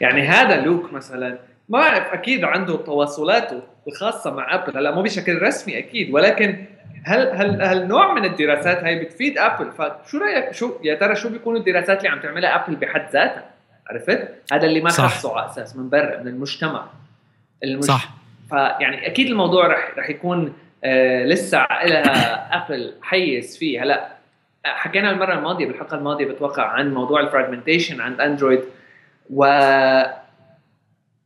يعني 0.02 0.22
هذا 0.22 0.62
لوك 0.62 0.94
مثلا 0.94 1.38
ما 1.70 1.80
بعرف 1.80 2.14
أكيد 2.14 2.44
عنده 2.44 2.78
تواصلاته 2.78 3.62
الخاصة 3.88 4.32
مع 4.32 4.56
أبل. 4.56 4.78
هلا 4.78 4.92
مو 4.92 5.02
بشكل 5.02 5.42
رسمي 5.42 5.78
أكيد. 5.78 6.14
ولكن 6.14 6.66
هل 7.06 7.28
هل 7.28 7.62
هل 7.62 7.88
نوع 7.88 8.14
من 8.14 8.26
الدراسات 8.26 8.84
هاي 8.84 9.00
بتفيد 9.00 9.38
أبل؟ 9.38 9.72
فشو 9.72 10.18
رأيك؟ 10.18 10.54
شو 10.54 10.72
يا 10.84 10.96
ترى 10.96 11.16
شو 11.16 11.30
بيكونوا 11.30 11.60
الدراسات 11.60 11.98
اللي 11.98 12.10
عم 12.10 12.20
تعملها 12.20 12.56
أبل 12.56 12.76
بحد 12.76 13.10
ذاتها؟ 13.14 13.46
عرفت؟ 13.90 14.30
هذا 14.52 14.66
اللي 14.66 14.82
ما 14.82 14.90
خصه 14.90 15.38
على 15.38 15.50
أساس 15.50 15.76
من 15.76 15.90
برا 15.90 16.20
من 16.20 16.28
المجتمع. 16.28 16.86
المج... 17.64 17.84
صح. 17.84 18.10
فيعني 18.50 19.08
أكيد 19.08 19.28
الموضوع 19.28 19.68
رح 19.68 19.92
رح 19.98 20.10
يكون 20.10 20.54
آه 20.84 21.26
لسه 21.26 21.68
لها 21.86 22.48
أبل 22.58 22.94
حيز 23.02 23.58
فيه. 23.58 23.84
هلا 23.84 24.08
حكينا 24.66 25.12
المرة 25.12 25.34
الماضية 25.34 25.66
بالحلقة 25.66 25.98
الماضية 25.98 26.26
بتوقع 26.26 26.64
عن 26.64 26.94
موضوع 26.94 27.22
ال 27.22 27.28
fragmentation 27.28 28.02
عند 28.02 28.22
اندرويد 28.22 28.64
و 29.30 29.46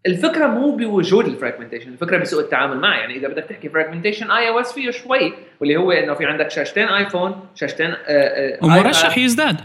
الفكرة 0.08 0.48
مو 0.48 0.76
بوجود 0.76 1.26
ال 1.25 1.30
fragmentation 1.30 1.91
الفكرة 1.92 2.18
بسوء 2.18 2.44
التعامل 2.44 2.78
معه 2.78 3.00
يعني 3.00 3.16
إذا 3.16 3.28
بدك 3.28 3.44
تحكي 3.44 3.70
fragmentation 3.70 4.32
iOS 4.32 4.74
فيه 4.74 4.92
شوي 4.92 5.34
واللي 5.60 5.78
هو 5.78 5.92
إنه 5.92 6.14
في 6.14 6.26
عندك 6.26 6.52
شاشتين 6.52 6.88
ايفون 6.88 7.48
شاشتين 7.56 7.90
آه، 7.90 7.96
آه، 8.08 8.66
ومرشح 8.66 9.18
يزداد. 9.18 9.58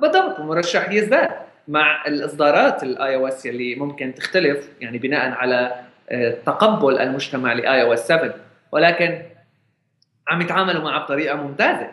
بالضبط 0.00 0.38
ومرشح 0.38 0.90
يزداد. 0.90 1.28
مع 1.68 2.06
الإصدارات 2.06 2.82
ال 2.82 3.14
iOS 3.14 3.46
اللي 3.46 3.74
ممكن 3.74 4.14
تختلف 4.14 4.68
يعني 4.80 4.98
بناء 4.98 5.30
على 5.30 5.74
آه، 6.10 6.34
تقبل 6.46 6.98
المجتمع 6.98 7.52
ل 7.52 7.82
iOS 7.82 8.06
7 8.06 8.34
ولكن 8.72 9.22
عم 10.28 10.40
يتعاملوا 10.40 10.82
معه 10.82 11.04
بطريقة 11.04 11.36
ممتازة 11.36 11.88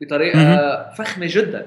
بطريقة 0.00 0.92
فخمة 0.92 1.26
جدا. 1.30 1.66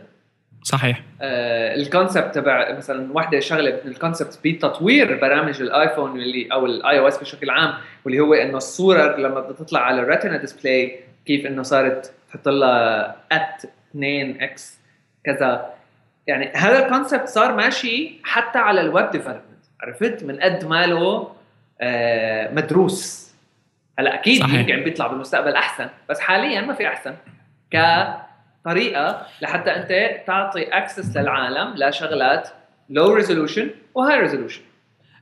صحيح. 0.63 1.01
آه 1.21 1.75
ال 1.75 1.83
concept 1.83 2.35
تبع 2.35 2.71
مثلا 2.77 3.13
وحده 3.13 3.39
شغلة 3.39 3.79
من 3.85 3.91
ال 3.91 3.97
concept 3.97 4.39
بتطوير 4.45 5.19
برامج 5.21 5.61
الآيفون 5.61 6.11
اللي 6.11 6.47
أو 6.51 6.65
ال 6.65 6.99
iOS 6.99 7.17
بشكل 7.17 7.49
عام 7.49 7.73
واللي 8.05 8.19
هو 8.19 8.33
إنه 8.33 8.57
الصورة 8.57 9.17
لما 9.17 9.39
بدها 9.39 9.53
تطلع 9.53 9.79
على 9.79 10.01
ال 10.01 10.06
Retina 10.06 10.37
display 10.37 10.99
كيف 11.25 11.45
إنه 11.45 11.63
صارت 11.63 12.13
تحط 12.29 12.47
لها 12.47 13.15
ات 13.31 13.63
2 13.91 14.41
إكس 14.41 14.79
كذا. 15.23 15.73
يعني 16.27 16.51
هذا 16.55 16.85
ال 16.85 16.91
concept 16.91 17.27
صار 17.27 17.55
ماشي 17.55 18.19
حتى 18.23 18.59
على 18.59 18.81
ال 18.81 18.89
web 18.89 19.11
development 19.11 19.41
عرفت؟ 19.81 20.23
من 20.23 20.39
قد 20.39 20.65
ما 20.65 20.85
له 20.87 21.31
آه 21.81 22.53
مدروس. 22.53 23.31
هلا 23.99 24.13
أكيد 24.13 24.41
صحيح. 24.41 24.53
يمكن 24.53 24.83
بيطلع 24.83 25.07
بالمستقبل 25.07 25.53
أحسن 25.53 25.89
بس 26.09 26.19
حاليا 26.19 26.61
ما 26.61 26.73
في 26.73 26.87
أحسن. 26.87 27.15
كطريقة 27.73 29.27
لحتى 29.41 29.69
أنت 29.69 29.89
تعطي 30.27 30.63
access 30.63 31.17
للعالم 31.17 31.73
لشغلات 31.77 32.49
low 32.89 33.13
resolution 33.13 33.69
و 33.95 34.19
high 34.19 34.31
resolution 34.31 34.61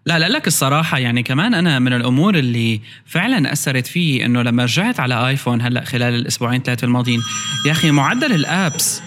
لا 0.05 0.19
لا 0.19 0.29
لك 0.29 0.47
الصراحة 0.47 0.97
يعني 0.99 1.23
كمان 1.23 1.53
أنا 1.53 1.79
من 1.79 1.93
الأمور 1.93 2.35
اللي 2.35 2.81
فعلا 3.05 3.53
أثرت 3.53 3.87
فيه 3.87 4.25
إنه 4.25 4.41
لما 4.41 4.63
رجعت 4.63 4.99
على 4.99 5.27
آيفون 5.27 5.61
هلأ 5.61 5.83
خلال 5.85 6.15
الأسبوعين 6.15 6.61
ثلاثة 6.61 6.85
الماضيين 6.85 7.19
يا 7.65 7.71
أخي 7.71 7.91
معدل 7.91 8.33
ال 8.33 8.47
apps 8.47 9.01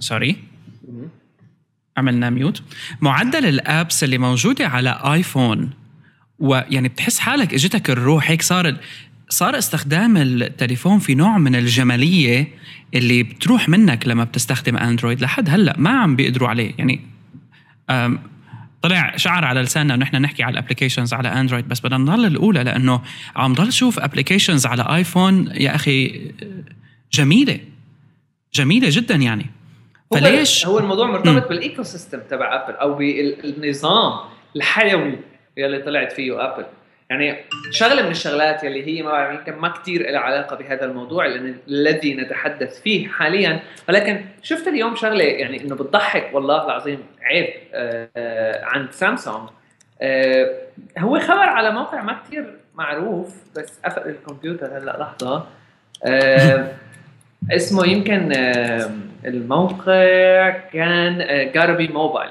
sorry 0.00 0.36
عملنا 1.96 2.30
mute 2.30 2.62
معدل 3.00 3.46
ال 3.46 3.58
apps 3.58 4.04
اللي 4.04 4.18
موجودة 4.18 4.66
على 4.68 5.00
آيفون 5.04 5.70
ويعني 6.38 6.88
بتحس 6.88 7.18
حالك 7.18 7.54
إجتك 7.54 7.90
الروح 7.90 8.30
هيك 8.30 8.42
صار 8.42 8.76
صار 9.28 9.58
استخدام 9.58 10.16
التليفون 10.16 10.98
في 10.98 11.14
نوع 11.14 11.38
من 11.38 11.54
الجمالية 11.54 12.48
اللي 12.94 13.22
بتروح 13.22 13.68
منك 13.68 14.08
لما 14.08 14.24
بتستخدم 14.24 14.76
أندرويد. 14.76 15.20
لحد 15.20 15.50
هلأ 15.50 15.74
ما 15.78 15.90
عم 15.90 16.16
بيقدروا 16.16 16.48
عليه. 16.48 16.72
يعني 16.78 17.00
طلع 18.82 19.16
شعر 19.16 19.44
على 19.44 19.62
لساننا 19.62 19.94
إنه 19.94 20.04
إحنا 20.04 20.18
نحكي 20.18 20.42
على 20.42 20.52
ال 20.52 20.57
applications 20.57 21.14
على 21.14 21.28
أندرويد 21.28 21.68
بس 21.68 21.80
بدنا 21.80 21.98
نضل 21.98 22.24
الأولى 22.24 22.64
لأنه 22.64 23.02
عم 23.36 23.54
ضل 23.54 23.72
شوف 23.72 23.98
applications 23.98 24.66
على 24.66 24.86
آيفون 24.96 25.50
يا 25.54 25.74
أخي 25.74 26.30
جميلة. 27.12 27.60
جميلة 28.54 28.88
جدا 28.90 29.14
يعني. 29.14 29.46
فليش؟ 30.10 30.66
هو 30.66 30.78
الموضوع 30.78 31.06
مرتبط 31.06 31.48
بال 31.48 31.82
ecosystem 31.82 32.18
تبع 32.30 32.64
Apple 32.64 32.74
أو 32.74 32.94
بالنظام 32.94 34.12
الحيوي 34.56 35.18
يلي 35.56 35.82
طلعت 35.82 36.12
فيه 36.12 36.44
ابل 36.44 36.64
يعني 37.10 37.36
شغلة 37.70 38.02
من 38.02 38.10
الشغلات 38.10 38.64
يلي 38.64 38.86
هي 38.86 39.02
ما 39.02 39.10
بعرف 39.10 39.38
يمكن 39.38 39.60
ما 39.60 39.68
كثير 39.68 40.10
لها 40.10 40.20
علاقة 40.20 40.56
بهذا 40.56 40.84
الموضوع 40.84 41.26
الذي 41.68 42.14
نتحدث 42.14 42.80
فيه 42.80 43.08
حاليا. 43.08 43.60
ولكن 43.88 44.24
شفت 44.42 44.68
اليوم 44.68 44.96
شغلة 44.96 45.24
يعني 45.24 45.60
إنه 45.60 45.74
بتضحك 45.74 46.30
والله 46.32 46.64
العظيم 46.64 46.98
عيب 47.22 47.48
آه, 47.74 48.64
عند 48.64 48.92
سامسونج. 48.92 49.48
آه 50.02 50.56
هو 50.98 51.20
خبر 51.20 51.48
على 51.48 51.70
موقع 51.70 52.02
ما 52.02 52.20
كثير 52.26 52.54
معروف 52.74 53.34
بس 53.56 53.80
قفل 53.84 54.08
الكمبيوتر 54.08 54.78
هلأ 54.78 54.96
لحظة. 55.00 55.46
آه 56.04 56.72
اسمه 57.56 57.86
يمكن 57.86 58.32
الموقع 59.24 60.50
كان 60.50 61.26
جاربي 61.52 61.88
موبايل 61.88 62.30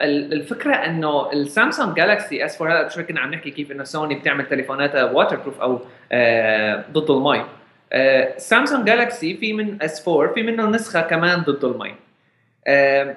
الفكرة 0.00 0.74
إنه 0.74 1.32
ال 1.32 1.40
Samsung 1.40 1.96
Galaxy 1.96 2.44
S 2.44 2.62
4 2.62 2.80
هلا 2.80 2.88
شوي 2.88 3.04
كنا 3.04 3.20
عم 3.20 3.34
نحكي 3.34 3.50
كيف 3.50 3.72
إنه 3.72 3.84
سوني 3.84 4.14
بتعمل 4.14 4.46
تليفوناتها 4.46 5.04
waterproof 5.04 5.60
أو 5.60 5.80
آه 6.12 6.84
ضد 6.92 7.10
المي. 7.10 7.44
آه 7.92 8.38
Samsung 8.38 8.86
Galaxy 8.86 9.36
في 9.36 9.52
من 9.52 9.82
اس 9.82 10.08
4 10.08 10.34
في 10.34 10.42
منه 10.42 10.66
نسخة 10.66 11.00
كمان 11.00 11.40
ضد 11.40 11.64
المي. 11.64 11.94
آه 12.66 13.16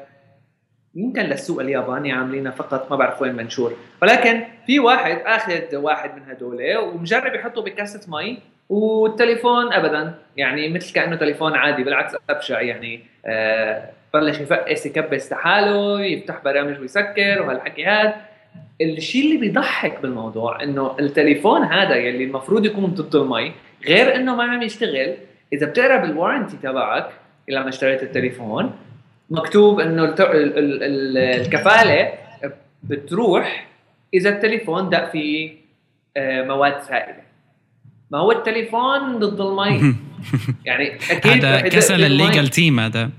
يمكن 0.96 1.22
للسوق 1.22 1.62
الياباني 1.62 2.12
عاملينها 2.12 2.52
فقط 2.52 2.92
ما 2.92 2.98
بعرف 2.98 3.22
وين 3.22 3.36
منشور. 3.36 3.74
ولكن 4.02 4.44
في 4.68 4.80
واحد 4.80 5.22
آخذ 5.26 5.76
واحد 5.76 6.16
من 6.16 6.32
هدول 6.32 6.78
ومجرب 6.78 7.36
يحطه 7.36 7.62
بكاسة 7.62 8.12
مي 8.18 8.40
والتليفون 8.70 9.74
ابدا. 9.74 10.14
يعني 10.38 10.70
مثل 10.70 10.94
كأنه 10.94 11.16
تليفون 11.16 11.54
عادي 11.54 11.84
بالعكس 11.84 12.16
أبشع 12.30 12.62
يعني. 12.62 13.04
آه 13.26 13.90
بلش 14.14 14.40
يفقس 14.40 14.86
يكبس 14.86 15.32
لحاله 15.32 16.02
يفتح 16.02 16.44
برامج 16.46 16.80
ويسكر 16.80 17.42
وهالحكي 17.42 17.86
هذا 17.86 18.16
الشيء 18.82 19.26
اللي 19.26 19.38
بيضحك 19.38 20.02
بالموضوع 20.02 20.64
إنه 20.64 20.96
التليفون 21.00 21.64
هذا 21.64 21.96
يلي 21.96 22.24
المفروض 22.24 22.66
يكون 22.66 22.86
ضد 22.86 23.16
المي 23.16 23.52
غير 23.88 24.16
إنه 24.16 24.36
ما 24.36 24.44
عم 24.44 24.62
يشتغل 24.62 25.16
إذا 25.54 25.68
بتقرا 25.68 25.98
بال 25.98 26.10
warranty 26.10 26.58
تبعك 26.58 27.10
لما 27.50 27.70
اشتريت 27.70 28.04
التليفون 28.04 28.72
مكتوب 29.30 29.80
إنه 29.80 30.16
الكفالة 31.42 32.14
بتروح 32.84 33.68
إذا 34.14 34.30
التليفون 34.30 34.90
تدفق 34.90 35.12
فيه 35.12 35.60
آه، 36.18 36.44
مواد 36.44 36.82
سائلة. 36.82 37.22
ما 38.12 38.18
هو 38.18 38.32
التليفون 38.32 39.20
ضد 39.20 39.42
المي؟ 39.42 39.96
يعني 40.66 40.96
أكيد 41.12 41.46
هذا 41.46 41.62
كسل 41.62 42.04
ال 42.04 42.11
legal 42.11 42.48
team 42.48 42.80
هذا. 42.80 43.10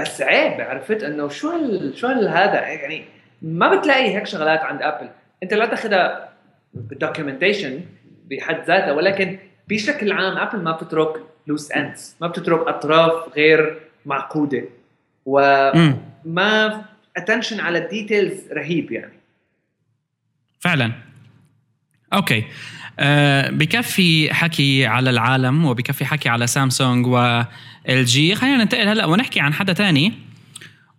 بس 0.00 0.22
عيب 0.22 0.60
عرفت؟ 0.60 1.02
إنه 1.02 1.28
شو 1.28 1.50
هال 1.50 1.98
شو 1.98 2.06
هذا؟ 2.06 2.60
يعني 2.60 3.04
ما 3.42 3.74
بتلاقي 3.74 4.16
هيك 4.16 4.26
شغلات 4.26 4.60
عند 4.60 4.82
Apple 4.82 5.08
أنت 5.42 5.54
لا 5.54 5.66
تاخذها 5.66 6.32
بال 6.74 6.88
documentation 6.88 7.80
بحد 8.30 8.64
ذاتها 8.64 8.92
ولكن 8.92 9.38
بشكل 9.68 10.12
عام 10.12 10.36
Apple 10.36 10.58
ما 10.58 10.72
بتترك 10.72 11.24
loose 11.46 11.72
ends 11.72 12.16
ما 12.20 12.26
بتترك 12.26 12.68
أطراف 12.68 13.36
غير 13.36 13.80
معقودة. 14.06 14.64
وال 15.26 16.84
attention 17.16 17.60
على 17.60 17.78
ال 17.78 17.87
details 17.87 18.52
رهيب 18.52 18.92
يعني. 18.92 19.12
فعلا. 20.60 20.92
okay. 22.12 22.44
أه 22.98 23.50
بكفي 23.50 24.34
حكي 24.34 24.86
على 24.86 25.10
العالم 25.10 25.64
وبكفي 25.64 26.04
حكي 26.04 26.28
على 26.28 26.46
Samsung 26.46 27.06
و 27.06 28.04
LG 28.04 28.34
خلينا 28.34 28.56
ننتقل 28.56 28.88
هلأ 28.88 29.06
ونحكي 29.06 29.40
عن 29.40 29.54
حدا 29.54 29.72
تاني. 29.72 30.12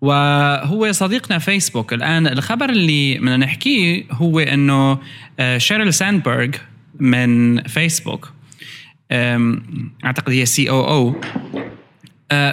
وهو 0.01 0.91
صديقنا 0.91 1.39
فيسبوك 1.39 1.93
الآن 1.93 2.27
الخبر 2.27 2.69
اللي 2.69 3.17
بدنا 3.17 3.37
نحكيه 3.37 4.03
هو 4.11 4.39
إنه 4.39 4.99
آه، 5.39 5.57
شيرل 5.57 5.93
ساندبرغ 5.93 6.49
من 6.99 7.61
فيسبوك 7.63 8.33
أعتقد 10.05 10.33
هي 10.33 10.45
COO 10.45 11.21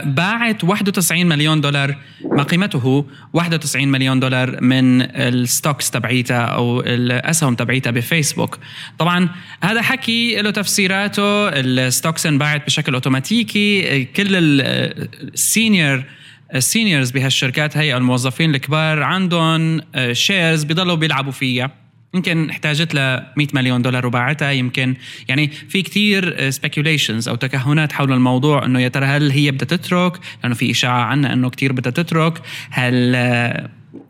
باعت 0.04 0.64
91 0.64 1.26
مليون 1.26 1.60
دولار 1.60 1.96
ما 2.24 2.42
قيمته 2.42 3.06
91 3.32 3.88
مليون 3.88 4.20
دولار 4.20 4.60
من 4.60 5.02
ال 5.02 5.15
stocks 5.15 5.90
تبعيتها 5.90 6.40
أو 6.40 6.80
الأسهم 6.80 7.54
تبعيتها 7.54 7.90
بفيسبوك. 7.90 8.58
طبعا 8.98 9.28
هذا 9.62 9.82
حكي 9.82 10.42
له 10.42 10.50
تفسيراته. 10.50 11.48
ال 11.48 11.59
stocks 11.59 12.26
انباعت 12.26 12.66
بشكل 12.66 12.94
أوتوماتيكي. 12.94 14.04
كل 14.04 14.28
ال 14.30 14.55
senior 14.55 16.04
ال 16.54 16.61
seniors 16.61 17.10
بهالشركات 17.10 17.76
هي 17.76 17.96
الموظفين 17.96 18.54
الكبار 18.54 19.02
عندهم 19.02 19.80
shares 20.12 20.64
بيضلوا 20.64 20.96
بيلعبوا 20.96 21.32
فيها. 21.32 21.87
يمكن 22.14 22.50
احتاجت 22.50 22.94
ل 22.94 22.98
100 22.98 23.46
مليون 23.52 23.82
دولار 23.82 24.06
وباعتها 24.06 24.50
يمكن 24.50 24.94
يعني 25.28 25.48
في 25.48 25.82
كثير 25.82 26.50
speculations 26.50 27.28
أو 27.28 27.34
تكهنات 27.34 27.92
حول 27.92 28.12
الموضوع 28.12 28.64
إنه 28.64 28.80
يا 28.80 28.88
ترى 28.88 29.06
هل 29.06 29.30
هي 29.30 29.50
بدها 29.50 29.66
تترك؟ 29.66 30.18
لأنه 30.42 30.54
في 30.54 30.70
إشاعة 30.70 31.02
عنها 31.02 31.32
إنه 31.32 31.50
كثير 31.50 31.72
بدها 31.72 31.92
تترك. 31.92 32.42
هل 32.70 33.16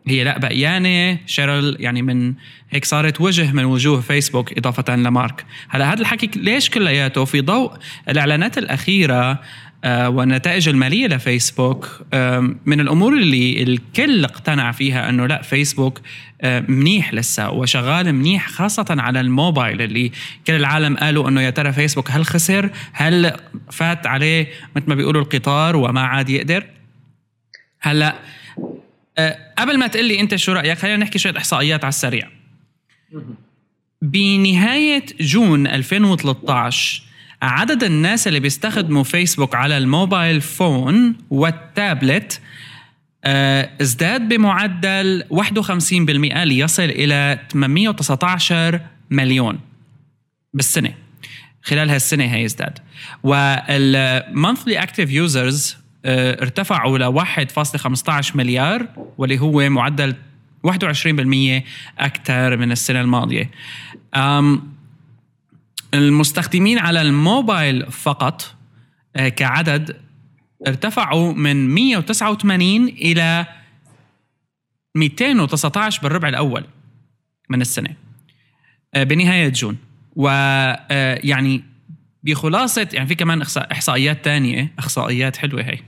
هي 0.07 0.25
لا 0.25 0.38
بقيانه 0.38 1.19
شيرل 1.26 1.76
يعني 1.81 2.02
من 2.02 2.35
هيك 2.71 2.85
صارت 2.85 3.21
وجه 3.21 3.52
من 3.52 3.64
وجوه 3.64 4.00
فيسبوك 4.00 4.59
إضافة 4.59 4.97
لمارك. 4.97 5.45
هلا 5.69 5.93
هذا 5.93 6.00
الحكي 6.00 6.31
ليش 6.37 6.71
كلياته؟ 6.71 7.25
في 7.25 7.40
ضوء 7.40 7.73
الإعلانات 8.09 8.59
الأخيرة 8.59 9.31
آه، 9.31 9.38
والنتائج 9.85 10.68
المالية 10.68 11.06
لفيسبوك 11.06 12.00
من 12.66 12.80
الأمور 12.80 13.12
اللي 13.12 13.62
الكل 13.62 14.25
اقتنع 14.25 14.73
فيها 14.73 15.08
أنه 15.08 15.26
لا 15.26 15.42
فيسبوك 15.42 16.00
آه، 16.40 16.64
منيح 16.68 17.14
لسه 17.14 17.50
وشغال 17.50 18.12
منيح 18.12 18.49
خاصة 18.49 18.87
على 18.90 19.20
الموبايل 19.20 19.82
اللي 19.82 20.12
كل 20.47 20.52
العالم 20.52 20.97
قالوا 20.97 21.28
أنه 21.28 21.40
يا 21.40 21.50
ترى 21.50 21.73
فيسبوك 21.73 22.11
هل 22.11 22.26
خسر؟ 22.26 22.70
هل 22.92 23.37
فات 23.70 24.06
عليه 24.06 24.49
مثل 24.76 24.88
ما 24.88 24.94
بيقولوا 24.94 25.23
القطار 25.23 25.76
وما 25.76 26.00
عاد 26.00 26.30
يقدر؟ 26.30 26.66
هلا 27.80 28.14
آه، 29.18 29.38
قبل 29.58 29.78
ما 29.78 29.87
تقول 29.87 30.04
لي 30.04 30.20
أنت 30.20 30.37
شو 30.37 30.52
رأيك 30.52 30.78
خلينا 30.78 30.97
نحكي 30.97 31.18
شوية 31.18 31.37
إحصائيات 31.37 31.85
على 31.85 31.88
السريع. 31.88 32.28
بنهاية 34.02 35.04
June 35.21 35.67
2013 35.66 37.08
عدد 37.42 37.85
الناس 37.85 38.28
اللي 38.28 38.40
بيستخدموا 38.40 39.02
فيسبوك 39.02 39.54
على 39.54 39.78
ال 39.78 39.87
mobile 39.87 40.40
phone 40.40 41.17
وال 41.31 41.58
tablet 41.58 42.40
آه، 43.25 43.71
ازداد 43.80 44.28
بمعدل 44.28 45.25
51% 45.30 46.45
ليصل 46.45 46.83
إلى 46.83 47.38
819 47.52 48.80
مليون 49.11 49.61
بالسنة. 50.54 50.95
خلال 51.62 51.90
هالسنة 51.90 52.25
هي 52.25 52.45
ازداد. 52.45 52.78
وال 53.23 53.58
monthly 53.58 54.83
active 54.83 55.11
users 55.11 55.76
ارتفعوا 56.07 56.99
ل 56.99 57.04
1.15 57.04 58.37
مليار 58.37 58.87
واللي 59.18 59.40
هو 59.40 59.68
معدل 59.68 60.14
21% 60.66 61.62
أكثر 61.99 62.56
من 62.56 62.73
السنة 62.73 63.00
الماضية. 63.00 63.50
المستخدمين 65.95 66.79
على 66.79 67.03
الموبايل 67.03 67.93
فقط 67.93 68.55
آه، 69.17 69.29
كعدد 69.29 69.97
ارتفعوا 70.67 71.33
من 71.33 71.69
189 71.75 72.89
إلى 72.89 73.47
219 74.95 76.03
بالربع 76.03 76.29
الأول 76.29 76.65
من 77.51 77.61
السنة 77.61 77.91
آه، 78.95 79.03
بنهاية 79.03 79.49
جون. 79.49 79.77
ويعني 80.17 81.57
آه، 81.57 81.79
بخلاصة 82.23 82.89
يعني 82.93 83.09
في 83.09 83.15
كمان 83.15 83.43
إحصائيات 83.73 84.25
تانية 84.25 84.73
إحصائيات 84.79 85.37
حلوة 85.37 85.63
هي. 85.63 85.79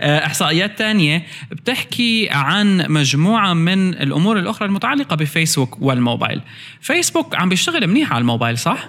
إحصائيات 0.26 0.78
تانية 0.78 1.26
بتحكي 1.50 2.28
عن 2.30 2.86
مجموعة 2.88 3.54
من 3.54 3.94
الأمور 3.94 4.38
الأخرى 4.38 4.68
المتعلقة 4.68 5.16
بفيسبوك 5.16 5.82
والموبايل. 5.82 6.42
فيسبوك 6.80 7.34
عم 7.34 7.48
بيشتغل 7.48 7.86
منيح 7.86 8.12
على 8.12 8.20
الموبايل 8.20 8.58
صح؟ 8.58 8.88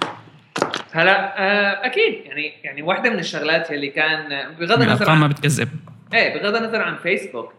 هلا 0.92 1.38
آه، 1.38 1.86
أكيد 1.86 2.14
يعني 2.24 2.52
يعني 2.64 2.82
واحدة 2.82 3.10
من 3.10 3.18
الشغلات 3.18 3.70
اللي 3.70 3.88
كان 3.88 4.54
بغض 4.60 4.82
النظر 4.82 5.10
عن 5.10 5.18
ما 5.18 5.26
بتكذب. 5.26 5.68
إيه 6.14 6.38
بغض 6.38 6.56
النظر 6.56 6.82
عن 6.82 6.96
فيسبوك 6.96 7.52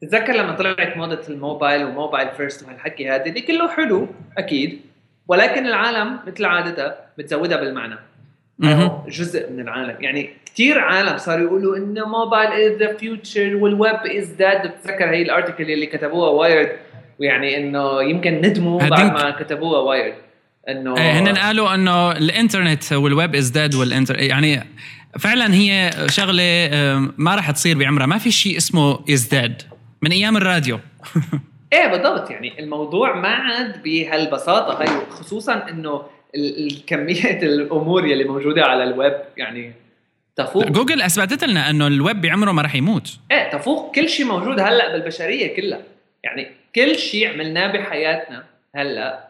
تتذكر 0.00 0.32
لما 0.32 0.52
طلعت 0.52 0.96
موضه 0.96 1.20
الموبايل 1.28 1.84
وموبايل 1.84 2.28
فيرست 2.36 2.62
وهالحكي 2.66 3.10
هذا؟ 3.10 3.24
اللي 3.24 3.40
كله 3.40 3.68
حلو 3.68 4.08
أكيد 4.38 4.80
ولكن 5.28 5.66
العالم 5.66 6.18
مثل 6.26 6.44
عادتها 6.44 6.96
بتزودها 7.18 7.60
بالمعنى. 7.60 7.96
جزء 9.08 9.52
من 9.52 9.60
العالم. 9.60 9.96
يعني 10.00 10.30
كثير 10.46 10.78
عالم 10.78 11.18
صاروا 11.18 11.44
يقولوا 11.44 11.76
إنه 11.76 12.08
mobile 12.08 12.52
is 12.52 12.78
the 12.78 12.96
future 12.96 13.56
وال 13.56 13.76
web 13.76 14.06
is 14.06 14.34
dead 14.38 14.66
بتذكر 14.66 15.10
هي 15.10 15.22
ال 15.22 15.28
article 15.28 15.70
اللي 15.70 15.86
كتبوها 15.86 16.30
Wired 16.30 16.76
ويعني 17.18 17.56
إنه 17.56 18.02
يمكن 18.02 18.34
ندموا 18.34 18.80
بعد 18.80 19.12
ما 19.12 19.30
كتبوها 19.30 19.80
Wired 19.80 20.14
إنه 20.68 20.96
إيه 20.96 21.18
هن 21.18 21.28
قالوا 21.28 21.74
إنه 21.74 22.12
الإنترنت 22.12 22.92
وال 22.92 23.09
web 23.09 23.34
is 23.34 23.48
dead 23.48 23.74
والانتر 23.74 24.18
يعني 24.18 24.62
فعلا 25.18 25.54
هي 25.54 25.90
شغلة 26.06 26.68
ما 27.16 27.34
راح 27.34 27.50
تصير 27.50 27.78
بعمرها. 27.78 28.06
ما 28.06 28.18
في 28.18 28.30
شيء 28.30 28.56
اسمه 28.56 28.98
is 29.10 29.28
dead 29.28 29.62
من 30.02 30.12
أيام 30.12 30.36
الراديو. 30.36 30.78
إيه 31.72 31.86
بالضبط. 31.86 32.30
يعني 32.30 32.60
الموضوع 32.60 33.14
ما 33.16 33.28
عاد 33.28 33.82
بهالبساطة 33.82 34.80
هاي 34.80 35.06
خصوصا 35.10 35.68
إنه 35.68 36.02
الكمية 36.36 37.42
الأمور 37.42 38.06
يلي 38.06 38.24
موجودة 38.24 38.64
على 38.64 38.84
الويب 38.84 39.16
يعني 39.36 39.72
تفوق. 40.36 40.64
جوجل 40.68 41.02
أثبتت 41.02 41.44
لنا 41.44 41.70
إنه 41.70 41.86
الويب 41.86 42.20
بعمره 42.20 42.52
ما 42.52 42.62
راح 42.62 42.74
يموت. 42.74 43.18
إيه 43.30 43.50
تفوق. 43.50 43.94
كل 43.94 44.08
شيء 44.08 44.26
موجود 44.26 44.60
هلأ 44.60 44.92
بالبشرية 44.92 45.56
كلها. 45.56 45.80
يعني 46.24 46.46
كل 46.74 46.98
شيء 46.98 47.32
عملناه 47.32 47.72
بحياتنا 47.72 48.44
هلأ 48.76 49.29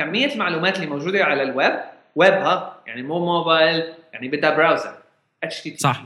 كمية 0.00 0.32
المعلومات 0.34 0.76
اللي 0.76 0.86
موجودة 0.86 1.24
على 1.24 1.42
ال 1.42 1.52
web 1.52 1.80
web 2.16 2.32
ها 2.32 2.76
يعني 2.86 3.02
مو 3.02 3.18
موبايل 3.18 3.84
يعني 4.12 4.28
بدها 4.28 4.56
browser 4.56 4.94
HT 5.42 5.76
صح. 5.76 6.02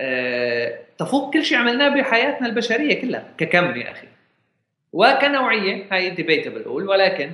أه 0.00 0.78
تفوق 0.98 1.32
كل 1.32 1.44
شيء 1.44 1.58
عملناه 1.58 1.88
بحياتنا 1.88 2.46
البشرية 2.46 3.00
كلها 3.00 3.24
ككم 3.38 3.76
يا 3.76 3.90
أخي. 3.90 4.06
وكنوعية 4.92 5.86
هاي 5.92 6.10
debatable 6.10 6.62
أقول 6.62 6.88
ولكن 6.88 7.30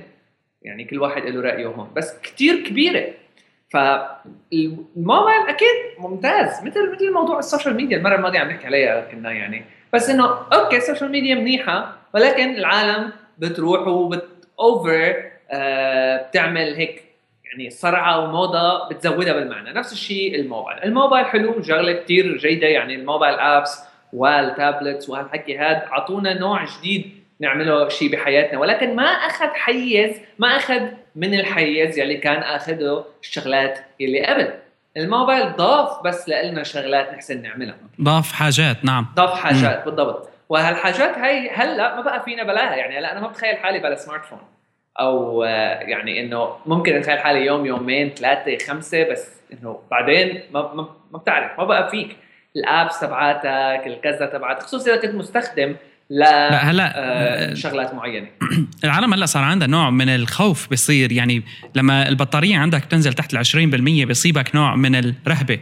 يعني 0.61 0.83
كل 0.83 0.99
واحد 0.99 1.25
له 1.25 1.41
رأيه 1.41 1.67
هون 1.67 1.91
بس 1.95 2.21
كثير 2.23 2.63
كبيرة. 2.63 3.13
فالموبايل 3.69 5.47
أكيد 5.47 5.99
ممتاز 5.99 6.63
مثل 6.63 6.91
مثل 6.91 7.13
موضوع 7.13 7.39
ال 7.39 7.44
social 7.44 7.75
media 7.75 7.97
المرة 7.97 8.15
الماضية 8.15 8.39
عم 8.39 8.47
نحكي 8.47 8.67
عليها 8.67 9.01
كنا 9.11 9.31
يعني. 9.31 9.65
بس 9.93 10.09
إنه 10.09 10.25
okay 10.53 10.77
ال 10.77 10.82
social 10.82 11.11
media 11.11 11.35
منيحة 11.35 11.97
ولكن 12.13 12.55
العالم 12.55 13.11
بتروح 13.37 13.87
وبت 13.87 14.27
over 14.59 15.31
بتعمل 15.53 16.75
هيك 16.75 17.03
يعني 17.45 17.69
صرعة 17.69 18.19
وموضة 18.19 18.89
بتزودها 18.89 19.33
بالمعنى. 19.33 19.73
نفس 19.73 19.93
الشيء 19.93 20.35
ال 20.35 20.41
mobile. 20.41 20.83
ال 20.83 20.89
mobile 20.89 21.25
حلو 21.25 21.61
شغلة 21.61 21.93
كثير 21.93 22.37
جيدة 22.37 22.67
يعني 22.67 22.95
ال 22.95 23.00
mobile 23.00 23.33
apps 23.39 23.83
وال 24.13 24.34
tablets 24.34 25.09
وهالحكي 25.09 25.57
هذا 25.57 25.87
أعطونا 25.91 26.39
نوع 26.39 26.65
جديد 26.65 27.11
نعمله 27.39 27.89
شيء 27.89 28.11
بحياتنا. 28.11 28.59
ولكن 28.59 28.95
ما 28.95 29.03
أخذ 29.03 29.47
حيز 29.47 30.21
ما 30.39 30.47
أخذ 30.47 30.81
من 31.15 31.39
الحيز 31.39 31.99
يلي 31.99 32.17
كان 32.17 32.43
اخذه 32.43 33.05
الشغلات 33.21 33.79
اللي 34.01 34.25
قبل. 34.25 34.53
الموبايل 34.97 35.55
ضاف 35.55 36.03
بس 36.03 36.29
لنا 36.29 36.63
شغلات 36.63 37.13
نحسن 37.13 37.41
نعملها. 37.41 37.75
ضاف 38.01 38.33
حاجات 38.33 38.85
نعم. 38.85 39.07
ضاف 39.15 39.39
حاجات 39.39 39.81
م. 39.81 39.85
بالضبط. 39.85 40.29
وهالحاجات 40.49 41.17
هاي 41.17 41.49
هلأ 41.49 41.95
ما 41.95 42.01
بقى 42.01 42.23
فينا 42.23 42.43
بلاها. 42.43 42.75
يعني 42.75 42.99
هلأ 42.99 43.11
أنا 43.11 43.19
ما 43.19 43.27
بتخيل 43.27 43.57
حالي 43.57 43.79
بلا 43.79 43.95
smart 43.95 44.25
phone 44.25 44.39
أو 44.99 45.43
آه، 45.43 45.79
يعني 45.79 46.21
إنه 46.21 46.55
ممكن 46.65 46.95
نتخيل 46.95 47.19
حالي 47.19 47.45
يوم 47.45 47.65
يومين 47.65 48.09
ثلاثة 48.09 48.65
خمسة 48.65 49.11
بس 49.11 49.27
إنه 49.53 49.79
بعدين 49.91 50.41
ما 50.53 50.73
ما, 51.11 51.17
بتعرف 51.19 51.59
ما 51.59 51.63
بقى 51.63 51.89
فيك. 51.91 52.17
ال 52.55 52.64
apps 52.64 52.99
تبعاتك 52.99 53.87
الكذا 53.87 54.25
تبعاتك 54.25 54.63
خصوصا 54.63 54.93
إذا 54.93 55.01
كنت 55.01 55.15
مستخدم 55.15 55.75
لا 56.09 56.55
هلأ 56.55 56.93
آه 56.95 57.53
شغلات 57.53 57.93
معينة. 57.93 58.27
العالم 58.83 59.13
هلأ 59.13 59.25
صار 59.25 59.43
عندها 59.43 59.67
نوع 59.67 59.89
من 59.89 60.09
الخوف 60.09 60.69
بيصير. 60.69 61.11
يعني 61.11 61.43
لما 61.75 62.07
البطارية 62.07 62.57
عندك 62.57 62.85
تنزل 62.85 63.13
تحت 63.13 63.33
ال 63.33 63.45
20% 63.45 64.05
بيصيبك 64.07 64.55
نوع 64.55 64.75
من 64.75 64.95
الرهبة. 64.95 65.59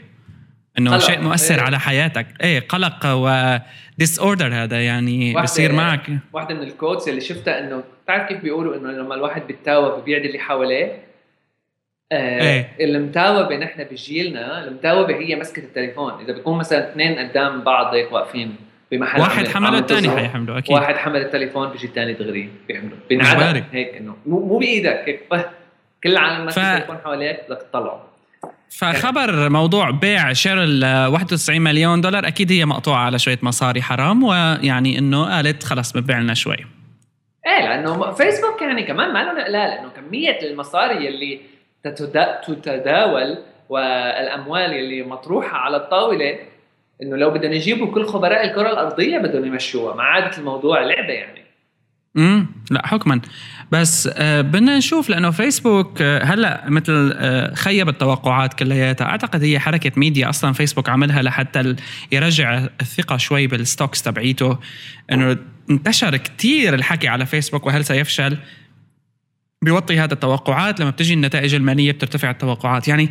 إنه 0.80 0.98
شيء 0.98 1.22
مؤثر 1.22 1.56
إيه. 1.56 1.62
على 1.62 1.80
حياتك. 1.80 2.28
إيه 2.42 2.60
قلق 2.60 3.06
و 3.06 4.20
disorder 4.20 4.54
هذا 4.54 4.86
يعني 4.86 5.34
بصير 5.34 5.74
معك. 5.74 6.10
واحدة 6.34 6.56
من 6.56 6.64
ال 6.64 6.70
quotes 6.70 7.08
اللي 7.08 7.22
شفتها 7.22 7.60
إنه 7.60 7.84
بتعرف 8.10 8.28
كيف 8.28 8.42
بيقولوا 8.42 8.76
إنه 8.76 8.92
لما 8.92 9.16
الواحد 9.16 9.48
بيتثاوب 9.48 10.06
بيعد 10.06 10.26
اللي 10.26 10.40
حواليه؟ 10.40 11.04
آه 12.12 12.42
إيه. 12.42 12.86
المتاوبه 12.86 13.58
نحن 13.58 13.84
بجيلنا 13.84 14.68
المتاوبه 14.68 15.16
هي 15.16 15.36
مسكة 15.36 15.60
التليفون. 15.60 16.14
إذا 16.22 16.34
بيكون 16.34 16.58
مثلا 16.58 16.92
اثنين 16.92 17.20
قدام 17.20 17.62
بعض 17.62 17.94
هيك 17.94 18.12
واقفين 18.12 18.56
بمحل 18.92 19.22
واحد 19.22 19.48
حمل 19.48 19.76
الثاني 19.76 20.10
حيحمله 20.10 20.58
أكيد. 20.58 20.76
واحد 20.76 20.96
حمل 20.96 21.22
التليفون 21.22 21.70
بيجي 21.70 21.88
الثاني 21.88 22.14
دغري 22.14 22.50
بيحمله. 22.68 22.96
بينعدم 23.10 23.64
هيك 23.72 23.96
إنه 23.96 24.16
مو 24.26 24.58
بإيدك 24.58 25.04
هيك 25.06 25.20
كل 26.04 26.12
العالم 26.12 26.46
ماسك 26.46 26.62
ف... 26.62 26.66
التليفون 26.66 26.98
حواليك 27.04 27.40
بدك 27.50 27.62
تطلعه. 27.62 28.06
فخبر 28.70 29.50
موضوع 29.50 29.90
بيع 29.90 30.34
شيرل 30.34 30.86
91 30.86 31.62
مليون 31.62 32.02
دولار 32.02 32.28
أكيد 32.28 32.52
هي 32.52 32.66
مقطوعة 32.66 33.00
على 33.06 33.20
شوية 33.20 33.40
مصاري 33.42 33.82
حرام 33.82 34.24
ويعني 34.24 35.00
إنه 35.00 35.36
قالت 35.36 35.64
خلص 35.64 35.92
بتبيع 35.92 36.20
لنا 36.20 36.34
شوي. 36.34 36.79
إيه 37.50 37.66
لأنه 37.66 38.12
فيسبوك 38.12 38.62
يعني 38.62 38.84
كمان 38.84 39.14
مالهن 39.14 39.44
قلال 39.44 39.52
لأنه 39.52 39.90
كمية 39.90 40.40
المصاري 40.42 41.08
اللي 41.08 41.40
تتداول 41.84 43.38
والأموال 43.70 44.74
اللي 44.74 45.04
مطروحة 45.04 45.58
على 45.58 45.78
الطاولة 45.78 46.40
إنه 47.02 47.18
لو 47.18 47.30
بدهم 47.30 47.52
يجيبوا 47.52 47.94
كل 47.94 48.06
خبراء 48.06 48.46
الكرة 48.46 48.70
الأرضية 48.72 49.18
بدهم 49.18 49.46
يمشوها 49.46 49.96
ما 49.96 50.04
عادت 50.04 50.38
الموضوع 50.38 50.80
لعبة 50.84 51.14
يعني. 51.14 51.49
امم 52.18 52.48
لا 52.72 52.88
حكما. 52.88 53.22
بس 53.72 54.10
آه 54.14 54.42
بدنا 54.42 54.78
نشوف 54.78 55.10
لأنه 55.10 55.32
فيسبوك 55.32 56.02
آه 56.02 56.24
هلأ 56.24 56.64
مثل 56.68 57.14
آه 57.16 57.54
خيب 57.54 57.90
التوقعات 57.90 58.54
كلياتها. 58.54 59.06
أعتقد 59.06 59.44
هي 59.44 59.60
حركة 59.60 59.92
ميديا. 59.98 60.30
أصلا 60.30 60.54
فيسبوك 60.54 60.90
عملها 60.90 61.22
لحتى 61.22 61.76
يرجع 62.12 62.68
الثقة 62.82 63.18
شوي 63.18 63.48
بال 63.48 63.61
stocks 63.61 64.02
تبعيته. 64.02 64.58
إنه 65.12 65.38
انتشر 65.70 66.18
كتير 66.18 66.74
الحكي 66.74 67.08
على 67.08 67.26
فيسبوك 67.26 67.66
وهل 67.66 67.86
سيفشل؟ 67.86 68.38
بيوطي 69.62 70.00
هذا 70.00 70.14
التوقعات. 70.14 70.80
لما 70.80 70.90
بتجي 70.90 71.14
النتائج 71.14 71.56
المالية 71.56 71.92
بترتفع 71.92 72.30
التوقعات. 72.30 72.88
يعني 72.88 73.10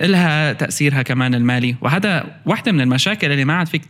لها 0.00 0.52
تأثيرها 0.52 1.02
كمان 1.02 1.34
المالي. 1.34 1.76
وهذا 1.80 2.40
واحدة 2.46 2.72
من 2.72 2.80
المشاكل 2.80 3.32
اللي 3.32 3.44
ما 3.44 3.54
عاد 3.54 3.68
فيك 3.68 3.82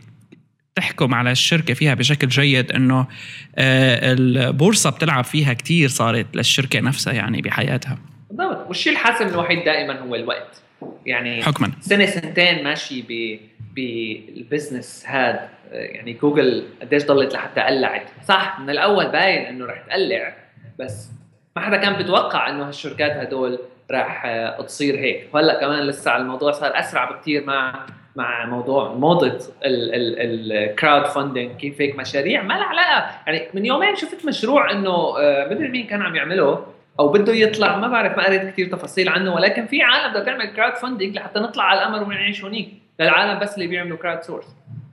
تحكم 0.77 1.13
على 1.13 1.31
الشركة 1.31 1.73
فيها 1.73 1.93
بشكل 1.93 2.27
جيد 2.27 2.71
إنه 2.71 3.07
آه، 3.55 4.13
البورصة 4.13 4.89
بتلعب 4.89 5.23
فيها 5.23 5.53
كتير 5.53 5.89
صارت 5.89 6.35
للشركة 6.35 6.79
نفسها 6.79 7.13
يعني 7.13 7.41
بحياتها. 7.41 7.97
بالضبط. 8.29 8.67
والشيء 8.67 8.93
الحاسم 8.93 9.27
الوحيد 9.27 9.63
دائما 9.63 9.99
هو 9.99 10.15
الوقت. 10.15 10.61
يعني 11.05 11.43
حكما. 11.43 11.71
سنة 11.81 12.05
سنتين 12.05 12.63
ماشي 12.63 13.01
ب 13.01 13.39
بال 13.75 14.01
business 14.01 15.03
هاد 15.07 15.39
يعني 15.71 16.13
جوجل 16.13 16.63
قديش 16.81 17.05
ضلت 17.05 17.33
لحتى 17.33 17.61
قلعت 17.61 18.07
صح 18.27 18.59
من 18.59 18.69
الأول 18.69 19.07
باين 19.07 19.45
إنه 19.45 19.65
رح 19.65 19.81
تقلع 19.87 20.35
بس 20.79 21.09
ما 21.55 21.65
حدا 21.65 21.77
كان 21.77 21.93
بيتوقع 21.93 22.49
إنه 22.49 22.67
هالشركات 22.67 23.11
هدول 23.11 23.59
راح 23.91 24.25
آه، 24.25 24.61
تصير 24.61 24.99
هيك. 24.99 25.27
وهلأ 25.33 25.59
كمان 25.59 25.87
لسه 25.87 26.17
الموضوع 26.17 26.51
صار 26.51 26.79
أسرع 26.79 27.11
بكثير 27.11 27.45
مع 27.45 27.85
مع 28.17 28.45
موضوع 28.45 28.93
موضة 28.93 29.39
ال 29.65 29.88
crowd 29.88 31.05
funding 31.05 31.51
كيف 31.51 31.81
هيك 31.81 31.99
مشاريع 31.99 32.41
ما 32.41 32.53
لها 32.53 32.63
علاقة. 32.63 33.11
يعني 33.27 33.47
من 33.53 33.65
يومين 33.65 33.95
شفت 33.95 34.25
مشروع 34.25 34.71
إنه 34.71 35.19
آه، 35.19 35.47
مدري 35.51 35.67
مين 35.67 35.87
كان 35.87 36.01
عم 36.01 36.15
يعمله 36.15 36.65
أو 36.99 37.07
بده 37.07 37.33
يطلع 37.33 37.77
ما 37.77 37.87
بعرف 37.87 38.17
ما 38.17 38.25
قريت 38.25 38.41
كثير 38.41 38.67
تفاصيل 38.67 39.09
عنه 39.09 39.35
ولكن 39.35 39.65
في 39.65 39.81
عالم 39.81 40.11
بدها 40.11 40.23
تعمل 40.23 40.45
crowd 40.45 40.73
funding 40.73 41.15
لحتى 41.15 41.39
نطلع 41.39 41.63
على 41.63 41.79
القمر 41.81 42.03
ونعيش 42.03 42.43
هونيك. 42.43 42.69
للعالم 42.99 43.39
بس 43.39 43.55
اللي 43.55 43.67
بيعملوا 43.67 43.97
crowd 43.97 44.21
source 44.21 44.45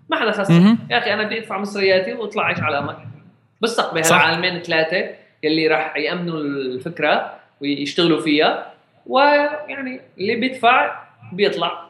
ما 0.09 0.17
حدا 0.17 0.31
خسر. 0.31 0.55
يا 0.91 0.99
أخي 0.99 1.15
أنا 1.15 1.23
بدي 1.23 1.39
أدفع 1.39 1.59
مصرياتي 1.59 2.13
وأطلع 2.13 2.43
أعيش 2.43 2.61
على 2.61 2.79
القمر. 2.79 2.97
بثق 3.61 3.95
بهالعالمين 3.95 4.63
ثلاثة 4.63 5.11
يلي 5.43 5.69
راح 5.69 5.97
يأمنوا 5.97 6.39
الفكرة 6.41 7.33
ويشتغلوا 7.61 8.21
فيها 8.21 8.73
ويعني 9.07 10.01
اللي 10.19 10.37
بيدفع 10.37 11.03
بيطلع. 11.33 11.85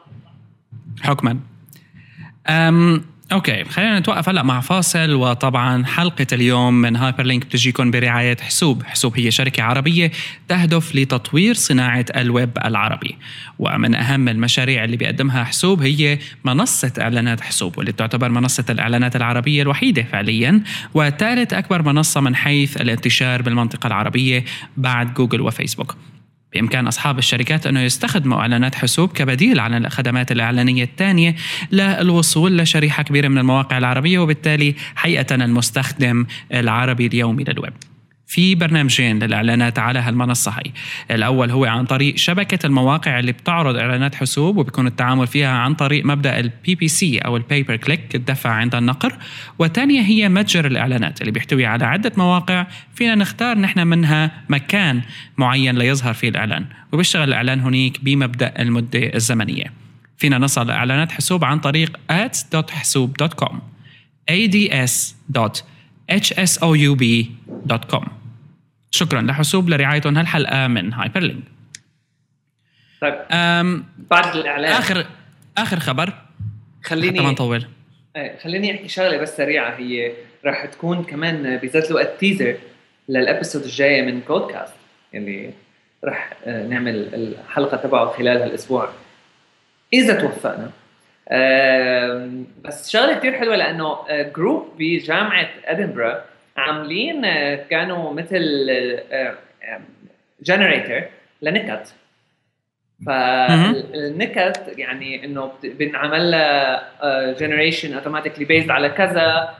حكما. 1.01 1.39
أم 2.49 3.01
okay 3.31 3.63
خلينا 3.63 3.99
نتوقف 3.99 4.29
هلأ 4.29 4.43
مع 4.43 4.61
فاصل 4.61 5.13
وطبعا 5.13 5.85
حلقة 5.85 6.27
اليوم 6.33 6.73
من 6.73 6.95
هايبر 6.95 7.23
لينك 7.23 7.45
بتجيكم 7.45 7.91
برعاية 7.91 8.37
حسوب، 8.41 8.83
حسوب 8.83 9.19
هي 9.19 9.31
شركة 9.31 9.63
عربية 9.63 10.11
تهدف 10.47 10.95
لتطوير 10.95 11.53
صناعة 11.53 12.05
الويب 12.15 12.57
العربي، 12.65 13.17
ومن 13.59 13.95
أهم 13.95 14.29
المشاريع 14.29 14.83
اللي 14.83 14.97
بيقدمها 14.97 15.43
حسوب 15.43 15.81
هي 15.81 16.19
منصة 16.43 16.93
إعلانات 16.99 17.41
حسوب 17.41 17.77
واللي 17.77 17.91
تعتبر 17.91 18.29
منصة 18.29 18.65
الإعلانات 18.69 19.15
العربية 19.15 19.61
الوحيدة 19.61 20.03
فعليا، 20.03 20.61
وثالث 20.93 21.53
أكبر 21.53 21.81
منصة 21.81 22.21
من 22.21 22.35
حيث 22.35 22.81
الانتشار 22.81 23.41
بالمنطقة 23.41 23.87
العربية 23.87 24.45
بعد 24.77 25.13
جوجل 25.13 25.41
وفيسبوك. 25.41 25.95
بإمكان 26.55 26.87
أصحاب 26.87 27.17
الشركات 27.17 27.67
أنه 27.67 27.81
يستخدموا 27.81 28.37
إعلانات 28.37 28.75
حسوب 28.75 29.11
كبديل 29.11 29.59
عن 29.59 29.85
الخدمات 29.85 30.31
الإعلانية 30.31 30.83
الثانية 30.83 31.35
للوصول 31.71 32.57
لشريحة 32.57 33.03
كبيرة 33.03 33.27
من 33.27 33.37
المواقع 33.37 33.77
العربية 33.77 34.19
وبالتالي 34.19 34.75
حقيقة 34.95 35.35
المستخدم 35.35 36.25
العربي 36.53 37.07
اليومي 37.07 37.43
للويب 37.43 37.73
في 38.27 38.55
برنامجين 38.55 39.23
للإعلانات 39.23 39.79
على 39.79 39.99
هالمنصة 39.99 40.51
هي 40.51 40.71
الأول 41.15 41.51
هو 41.51 41.65
عن 41.65 41.85
طريق 41.85 42.15
شبكة 42.15 42.65
المواقع 42.65 43.19
اللي 43.19 43.31
بتعرض 43.31 43.75
إعلانات 43.75 44.15
حسوب 44.15 44.57
وبيكون 44.57 44.87
التعامل 44.87 45.27
فيها 45.27 45.49
عن 45.49 45.73
طريق 45.73 46.05
مبدأ 46.05 46.39
ال 46.39 46.75
PPC 46.75 47.17
أو 47.17 47.37
ال 47.37 47.42
pay 47.42 47.59
per 47.59 47.75
click 47.75 48.15
الدفع 48.15 48.49
عند 48.49 48.75
النقر. 48.75 49.13
والثانية 49.59 50.01
هي 50.01 50.29
متجر 50.29 50.67
الإعلانات 50.67 51.21
اللي 51.21 51.31
بيحتوي 51.31 51.65
على 51.65 51.85
عدة 51.85 52.11
مواقع 52.17 52.67
فينا 52.95 53.15
نختار 53.15 53.57
نحن 53.57 53.87
منها 53.87 54.31
مكان 54.49 55.01
معين 55.37 55.77
ليظهر 55.77 56.13
فيه 56.13 56.29
الإعلان. 56.29 56.65
وبيشتغل 56.91 57.29
الإعلان 57.29 57.59
هنيك 57.59 58.03
بمبدأ 58.03 58.53
المدة 58.59 58.99
الزمنية. 59.15 59.73
فينا 60.17 60.37
نصل 60.37 60.67
لاعلانات 60.67 61.11
حسوب 61.11 61.43
عن 61.43 61.59
طريق 61.59 61.97
ads.hsoub.com 62.11 63.53
ads. 64.31 65.74
hsoub.com 66.11 68.05
شكرا 68.91 69.21
لحسوب 69.21 69.69
لرعايتهم 69.69 70.17
هالحلقة 70.17 70.67
من 70.67 70.93
هايبر 70.93 71.19
لينك 71.19 71.43
طيب 73.01 73.15
بعد 74.11 74.35
الإعلان. 74.35 74.71
آخر 74.71 75.05
آخر 75.57 75.79
خبر. 75.79 76.13
خليني 76.83 77.19
ما 77.19 77.31
نطول. 77.31 77.65
إيه، 78.15 78.37
خليني 78.43 78.75
أحكي 78.75 78.87
شغلة 78.87 79.17
بس 79.17 79.37
سريعة. 79.37 79.75
هي 79.77 80.11
راح 80.45 80.65
تكون 80.65 81.03
كمان 81.03 81.57
بذات 81.57 81.91
الوقت 81.91 82.19
teaser 82.19 82.57
لل 83.09 83.21
episode 83.21 83.63
الجاية 83.63 84.01
من 84.01 84.21
كودكاست 84.21 84.73
اللي 85.13 85.51
راح 86.03 86.33
آه، 86.45 86.67
نعمل 86.67 86.95
الحلقة 86.95 87.77
تبعه 87.77 88.17
خلال 88.17 88.37
هالأسبوع. 88.41 88.89
إذا 89.93 90.21
توفقنا. 90.21 90.71
بس 92.63 92.89
شغلة 92.89 93.13
كثير 93.13 93.33
حلوة 93.33 93.55
لأنه 93.55 93.97
group 94.35 94.61
آه، 94.61 94.71
بجامعة 94.79 95.49
ادنبرا 95.65 96.23
عاملين 96.57 97.25
آه، 97.25 97.55
كانوا 97.55 98.13
مثل 98.13 98.41
generator 100.41 100.97
آه، 100.97 101.09
للنكت. 101.41 101.95
فالنكت 103.05 104.73
يعني 104.77 105.25
إنه 105.25 105.51
بنعمل 105.63 106.31
لها 106.31 107.31
generation 107.31 107.93
automatically 107.93 108.45
based 108.45 108.69
على 108.69 108.89
كذا 108.89 109.55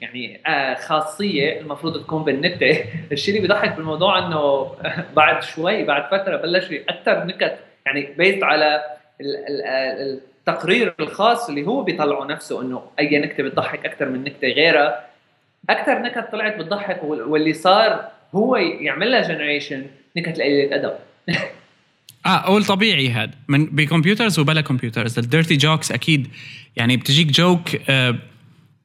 يعني 0.00 0.40
خاصية 0.76 1.60
المفروض 1.60 2.02
تكون 2.02 2.24
بالنكتة. 2.24 2.84
الشيء 3.12 3.36
اللي 3.36 3.48
بيضحك 3.48 3.76
بالموضوع 3.76 4.18
إنه 4.18 4.72
بعد 5.16 5.42
شوي 5.42 5.84
بعد 5.84 6.04
فترة 6.10 6.36
بلش 6.36 6.72
أكثر 6.88 7.24
نكت 7.24 7.58
يعني 7.86 8.08
based 8.18 8.42
على 8.42 8.82
التقرير 10.50 10.94
الخاص 11.00 11.48
اللي 11.48 11.66
هو 11.66 11.82
بيطلعه 11.82 12.24
نفسه 12.24 12.62
إنه 12.62 12.82
أي 13.00 13.18
نكتة 13.18 13.42
بتضحك 13.42 13.86
أكثر 13.86 14.08
من 14.08 14.24
نكتة 14.24 14.48
غيرها. 14.48 15.06
أكثر 15.70 15.98
نكت 15.98 16.28
طلعت 16.32 16.56
بتضحك 16.56 17.02
واللي 17.04 17.52
صار 17.52 18.08
هو 18.34 18.56
يعمل 18.56 19.10
لها 19.10 19.20
generation 19.20 19.86
نكت 20.16 20.40
قليله 20.40 20.74
أدب. 20.74 20.92
آه 22.26 22.28
أول 22.28 22.64
طبيعي 22.64 23.08
هذا 23.08 23.30
من 23.48 23.66
ب 23.66 23.73
computers 23.73 24.38
وبلا 24.38 24.60
computers 24.60 25.18
ال 25.18 25.24
dirty 25.24 25.56
jokes 25.56 25.92
أكيد. 25.92 26.28
يعني 26.76 26.96
بتجيك 26.96 27.26
joke 27.26 27.90
آه 27.90 28.14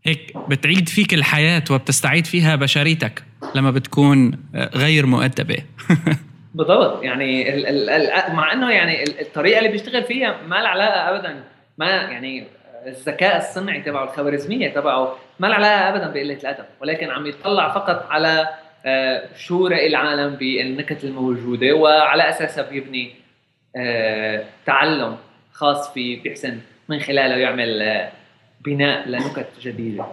هيك 0.04 0.38
بتعيد 0.50 0.90
فيك 0.90 1.14
الحياة 1.14 1.64
وبتستعيد 1.72 2.26
فيها 2.26 2.56
بشريتك 2.56 3.24
لما 3.56 3.72
بتكون 3.72 4.40
غير 4.56 5.06
مؤدبة. 5.06 5.58
بالضبط. 6.56 7.04
يعني 7.04 7.54
ال 7.54 7.66
ال 7.68 7.90
ال 7.90 8.36
مع 8.36 8.54
إنه 8.54 8.72
يعني 8.72 9.04
الطريقة 9.22 9.58
اللي 9.58 9.70
بيشتغل 9.70 10.04
فيها 10.04 10.42
ما 10.48 10.56
لها 10.56 10.68
علاقة 10.68 11.16
ابدا 11.16 11.44
ما 11.78 11.90
يعني 11.90 12.48
الذكاء 12.88 13.38
الصنعي 13.38 13.82
تبعه 13.82 14.04
الخوارزمية 14.04 14.74
تبعه 14.74 15.18
ما 15.40 15.48
لها 15.48 15.56
علاقه 15.56 15.90
ابدا 15.90 16.08
بقلة 16.08 16.34
الأدب 16.34 16.66
ولكن 16.82 17.10
عم 17.10 17.28
يطلع 17.28 17.74
فقط 17.74 18.06
على 18.10 18.48
آه، 18.86 19.30
شو 19.38 19.68
راي 19.68 19.88
العالم 19.88 20.36
بالنكت 20.36 21.04
الموجودة 21.04 21.74
وعلى 21.74 22.30
أساسها 22.30 22.70
بيبني 22.70 23.16
آه، 23.76 24.44
تعلم 24.66 25.18
خاص 25.52 25.94
فيه 25.94 26.24
بيحسن 26.24 26.60
من 26.90 27.00
خلاله 27.00 27.36
يعمل 27.36 27.82
آه، 27.82 28.12
بناء 28.66 29.10
لنكت 29.10 29.48
جديدة. 29.64 30.06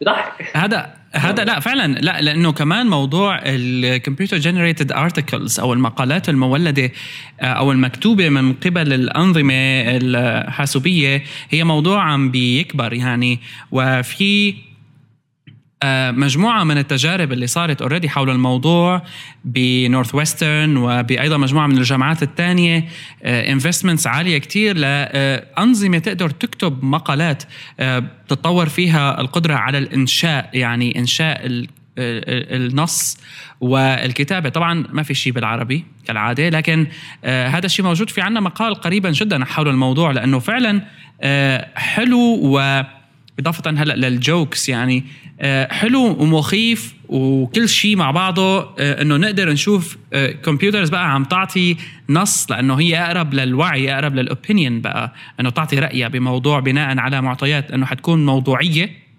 بضحك. 0.00 0.56
هذا 0.56 0.94
هذا 1.12 1.44
لا 1.44 1.60
فعلا. 1.60 1.86
لا 1.86 2.20
لأنه 2.20 2.52
كمان 2.52 2.86
موضوع 2.86 3.40
ال 3.44 3.54
computer 3.54 4.38
generated 4.38 4.92
articles 4.92 5.60
أو 5.60 5.72
المقالات 5.72 6.28
المولدة 6.28 6.90
أو 7.40 7.72
المكتوبة 7.72 8.28
من 8.28 8.52
قبل 8.52 8.92
الأنظمة 8.92 9.54
الحاسوبية 9.86 11.22
هي 11.50 11.64
موضوع 11.64 12.02
عم 12.02 12.30
بيكبر 12.30 12.92
يعني. 12.92 13.38
وفي 13.70 14.54
آه، 15.82 16.10
مجموعة 16.10 16.64
من 16.64 16.78
التجارب 16.78 17.32
اللي 17.32 17.46
صارت 17.46 17.82
already 17.82 18.08
حول 18.08 18.30
الموضوع 18.30 19.02
بنورث 19.44 20.14
ويسترن 20.14 20.76
وبأيضا 20.76 21.36
مجموعة 21.36 21.66
من 21.66 21.78
الجامعات 21.78 22.22
الثانية 22.22 22.88
investments 23.24 24.06
آه، 24.06 24.10
عالية 24.10 24.38
كتير 24.38 24.76
لأنظمة 24.76 25.98
تقدر 25.98 26.30
تكتب 26.30 26.84
مقالات 26.84 27.42
آه، 27.80 28.04
تتطور 28.28 28.68
فيها 28.68 29.20
القدرة 29.20 29.54
على 29.54 29.78
الإنشاء 29.78 30.50
يعني 30.52 30.98
إنشاء 30.98 31.66
النص 31.98 33.18
والكتابة. 33.60 34.48
طبعا 34.48 34.84
ما 34.92 35.02
في 35.02 35.14
شيء 35.14 35.32
بالعربي 35.32 35.84
كالعادة 36.06 36.48
لكن 36.48 36.86
هذا 37.24 37.66
الشيء 37.66 37.84
موجود 37.84 38.10
في 38.10 38.20
عنا 38.20 38.40
مقال 38.40 38.74
قريبا 38.74 39.10
جدا 39.10 39.44
حول 39.44 39.68
الموضوع 39.68 40.10
لأنه 40.10 40.38
فعلا 40.38 40.82
حلو 41.76 42.38
و 42.42 42.82
إضافة 43.40 43.70
هلأ 43.70 44.08
للجوكس 44.08 44.68
يعني 44.68 45.04
آه، 45.40 45.72
حلو 45.72 46.16
ومخيف 46.22 46.94
وكل 47.08 47.68
شيء 47.68 47.96
مع 47.96 48.10
بعضه 48.10 48.60
آه، 48.78 49.02
إنه 49.02 49.16
نقدر 49.16 49.52
نشوف 49.52 49.98
كمبيوترز 50.44 50.88
آه، 50.88 50.92
بقى 50.92 51.14
عم 51.14 51.24
تعطي 51.24 51.76
نص 52.08 52.50
لأنه 52.50 52.74
هي 52.74 52.98
أقرب 52.98 53.34
للوعي 53.34 53.94
أقرب 53.94 54.14
للاوبينيون 54.14 54.80
بقى 54.80 55.14
إنه 55.40 55.50
تعطي 55.50 55.78
رأيها 55.78 56.08
بموضوع 56.08 56.60
بناء 56.60 56.98
على 56.98 57.22
معطيات 57.22 57.70
إنه 57.70 57.86
حتكون 57.86 58.26
موضوعية. 58.26 59.09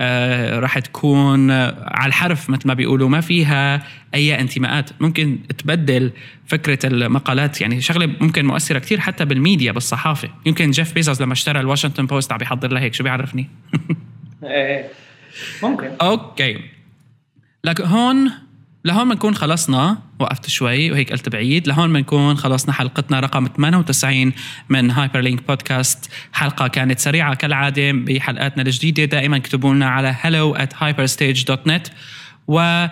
آه 0.00 0.58
راح 0.58 0.78
تكون 0.78 1.50
على 1.50 2.06
الحرف 2.08 2.50
مثل 2.50 2.68
ما 2.68 2.74
بيقولوا 2.74 3.08
ما 3.08 3.20
فيها 3.20 3.82
أي 4.14 4.40
انتماءات. 4.40 4.90
ممكن 5.00 5.38
تبدل 5.58 6.12
فكرة 6.46 6.86
المقالات 6.86 7.60
يعني 7.60 7.80
شغلة 7.80 8.06
ممكن 8.20 8.44
مؤثرة 8.46 8.78
كثير 8.78 9.00
حتى 9.00 9.24
بالميديا 9.24 9.72
بالصحافة. 9.72 10.28
يمكن 10.46 10.70
جيف 10.70 10.94
بيزوس 10.94 11.20
لما 11.20 11.32
اشترى 11.32 11.60
الواشنطن 11.60 12.06
بوست 12.06 12.32
عم 12.32 12.38
بيحضر 12.38 12.72
لهيك 12.72 12.94
شو 12.94 13.04
بيعرفني؟ 13.04 13.48
إيه. 14.44 14.88
ممكن. 15.62 15.90
okay. 16.00 16.60
لك 17.64 17.80
هون 17.80 18.30
لهون 18.86 19.08
بنكون 19.08 19.34
خلصنا 19.34 19.98
وقفت 20.20 20.50
شوي 20.50 20.90
وهيك 20.90 21.12
قلت 21.12 21.28
بعيد 21.28 21.68
لهون 21.68 21.92
بنكون 21.92 22.36
خلصنا 22.36 22.72
حلقتنا 22.72 23.20
رقم 23.20 23.46
98 23.56 24.32
من 24.68 24.90
هايبر 24.90 25.20
لينك 25.20 25.46
بودكاست 25.48 26.12
حلقة 26.32 26.68
كانت 26.68 26.98
سريعة 26.98 27.34
كالعادة 27.34 27.92
بحلقاتنا 27.92 28.62
الجديدة. 28.62 29.04
دائما 29.04 29.36
اكتبوا 29.36 29.74
لنا 29.74 29.88
على 29.88 30.14
hello 30.22 30.58
at 30.58 30.74
hyperstage.net 30.74 31.90
و 32.48 32.86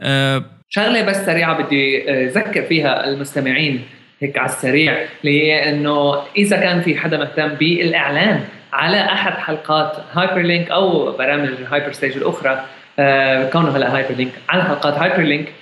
آه 0.00 0.44
شغلة 0.68 1.02
بس 1.02 1.16
سريعة 1.16 1.62
بدي 1.62 2.10
أذكر 2.10 2.62
فيها 2.62 3.08
المستمعين 3.08 3.84
هيك 4.20 4.38
على 4.38 4.50
السريع 4.50 5.06
إنه 5.68 6.22
إذا 6.36 6.56
كان 6.56 6.82
في 6.82 6.98
حدا 6.98 7.18
مهتم 7.18 7.48
بالإعلان 7.48 8.44
على 8.72 9.04
أحد 9.04 9.32
حلقات 9.32 9.96
Hyperlink 10.12 10.70
أو 10.70 11.16
برامج 11.16 11.48
ال 11.48 11.92
Hyperstage 11.92 12.16
الأخرى 12.16 12.50
آه 12.52 12.85
كونه 13.52 13.76
هلا 13.76 13.96
Hyperlink 13.96 14.32
على 14.48 14.64
حلقات 14.64 14.94
Hyperlink 14.94 15.52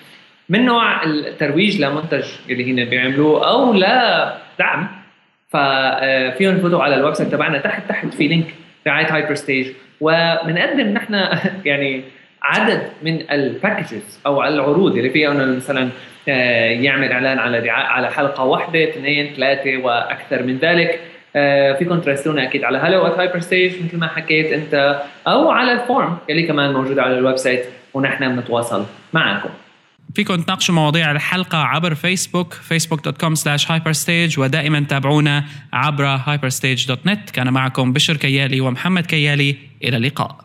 من 0.48 0.64
نوع 0.64 1.04
الترويج 1.04 1.80
لمنتج 1.80 2.24
اللي 2.50 2.72
هن 2.72 2.84
بيعملوه 2.90 3.48
أو 3.48 3.72
لدعم 3.74 4.88
ففيهم 5.48 6.56
يفوتوا 6.56 6.82
على 6.82 6.94
ال 6.94 7.14
website 7.14 7.32
تبعنا. 7.32 7.58
تحت 7.58 7.88
تحت 7.88 8.14
في 8.14 8.28
link 8.28 8.46
رعاية 8.86 9.14
Hyperstage 9.14 9.66
وبنقدم 10.00 10.88
نحن 10.88 11.14
يعني 11.64 12.02
عدد 12.42 12.82
من 13.02 13.30
ال 13.30 13.40
packages 13.40 14.20
أو 14.26 14.44
العروض 14.44 14.96
اللي 14.96 15.10
فيها 15.10 15.32
انه 15.32 15.56
مثلا 15.56 15.88
آه، 16.28 16.70
يعمل 16.70 17.12
إعلان 17.12 17.38
على 17.38 17.70
على 17.70 18.10
حلقة 18.10 18.44
واحدة 18.44 18.84
اثنين 18.84 19.34
ثلاثة 19.36 19.76
وأكثر 19.76 20.42
من 20.42 20.58
ذلك. 20.58 20.90
آه، 20.90 21.13
فيكم 21.78 22.00
تراسلونا 22.00 22.42
أكيد 22.42 22.64
على 22.64 22.78
hello 22.78 23.06
at 23.06 23.18
Hyperstage 23.18 23.72
مثل 23.84 23.98
ما 23.98 24.08
حكيت 24.08 24.52
أنت 24.52 25.02
أو 25.26 25.50
على 25.50 25.72
ال 25.72 25.81
form 25.81 26.16
اللي 26.30 26.42
كمان 26.42 26.72
موجود 26.72 26.98
على 26.98 27.18
ال 27.18 27.36
website 27.36 27.64
ونحن 27.94 28.36
بنتواصل 28.36 28.84
معكم 29.12 29.50
فيكم 30.14 30.42
تناقشوا 30.42 30.74
مواضيع 30.74 31.10
الحلقة 31.10 31.58
عبر 31.58 31.94
فيسبوك 31.94 32.54
facebook.com 32.54 33.34
slash 33.34 33.66
hyperstage 33.66 34.38
ودائما 34.38 34.80
تابعونا 34.88 35.44
عبر 35.72 36.18
hyperstage.net 36.18 37.30
كان 37.32 37.52
معكم 37.52 37.92
بشر 37.92 38.16
كيالي 38.16 38.60
ومحمد 38.60 39.06
كيالي. 39.06 39.56
إلى 39.84 39.96
اللقاء. 39.96 40.43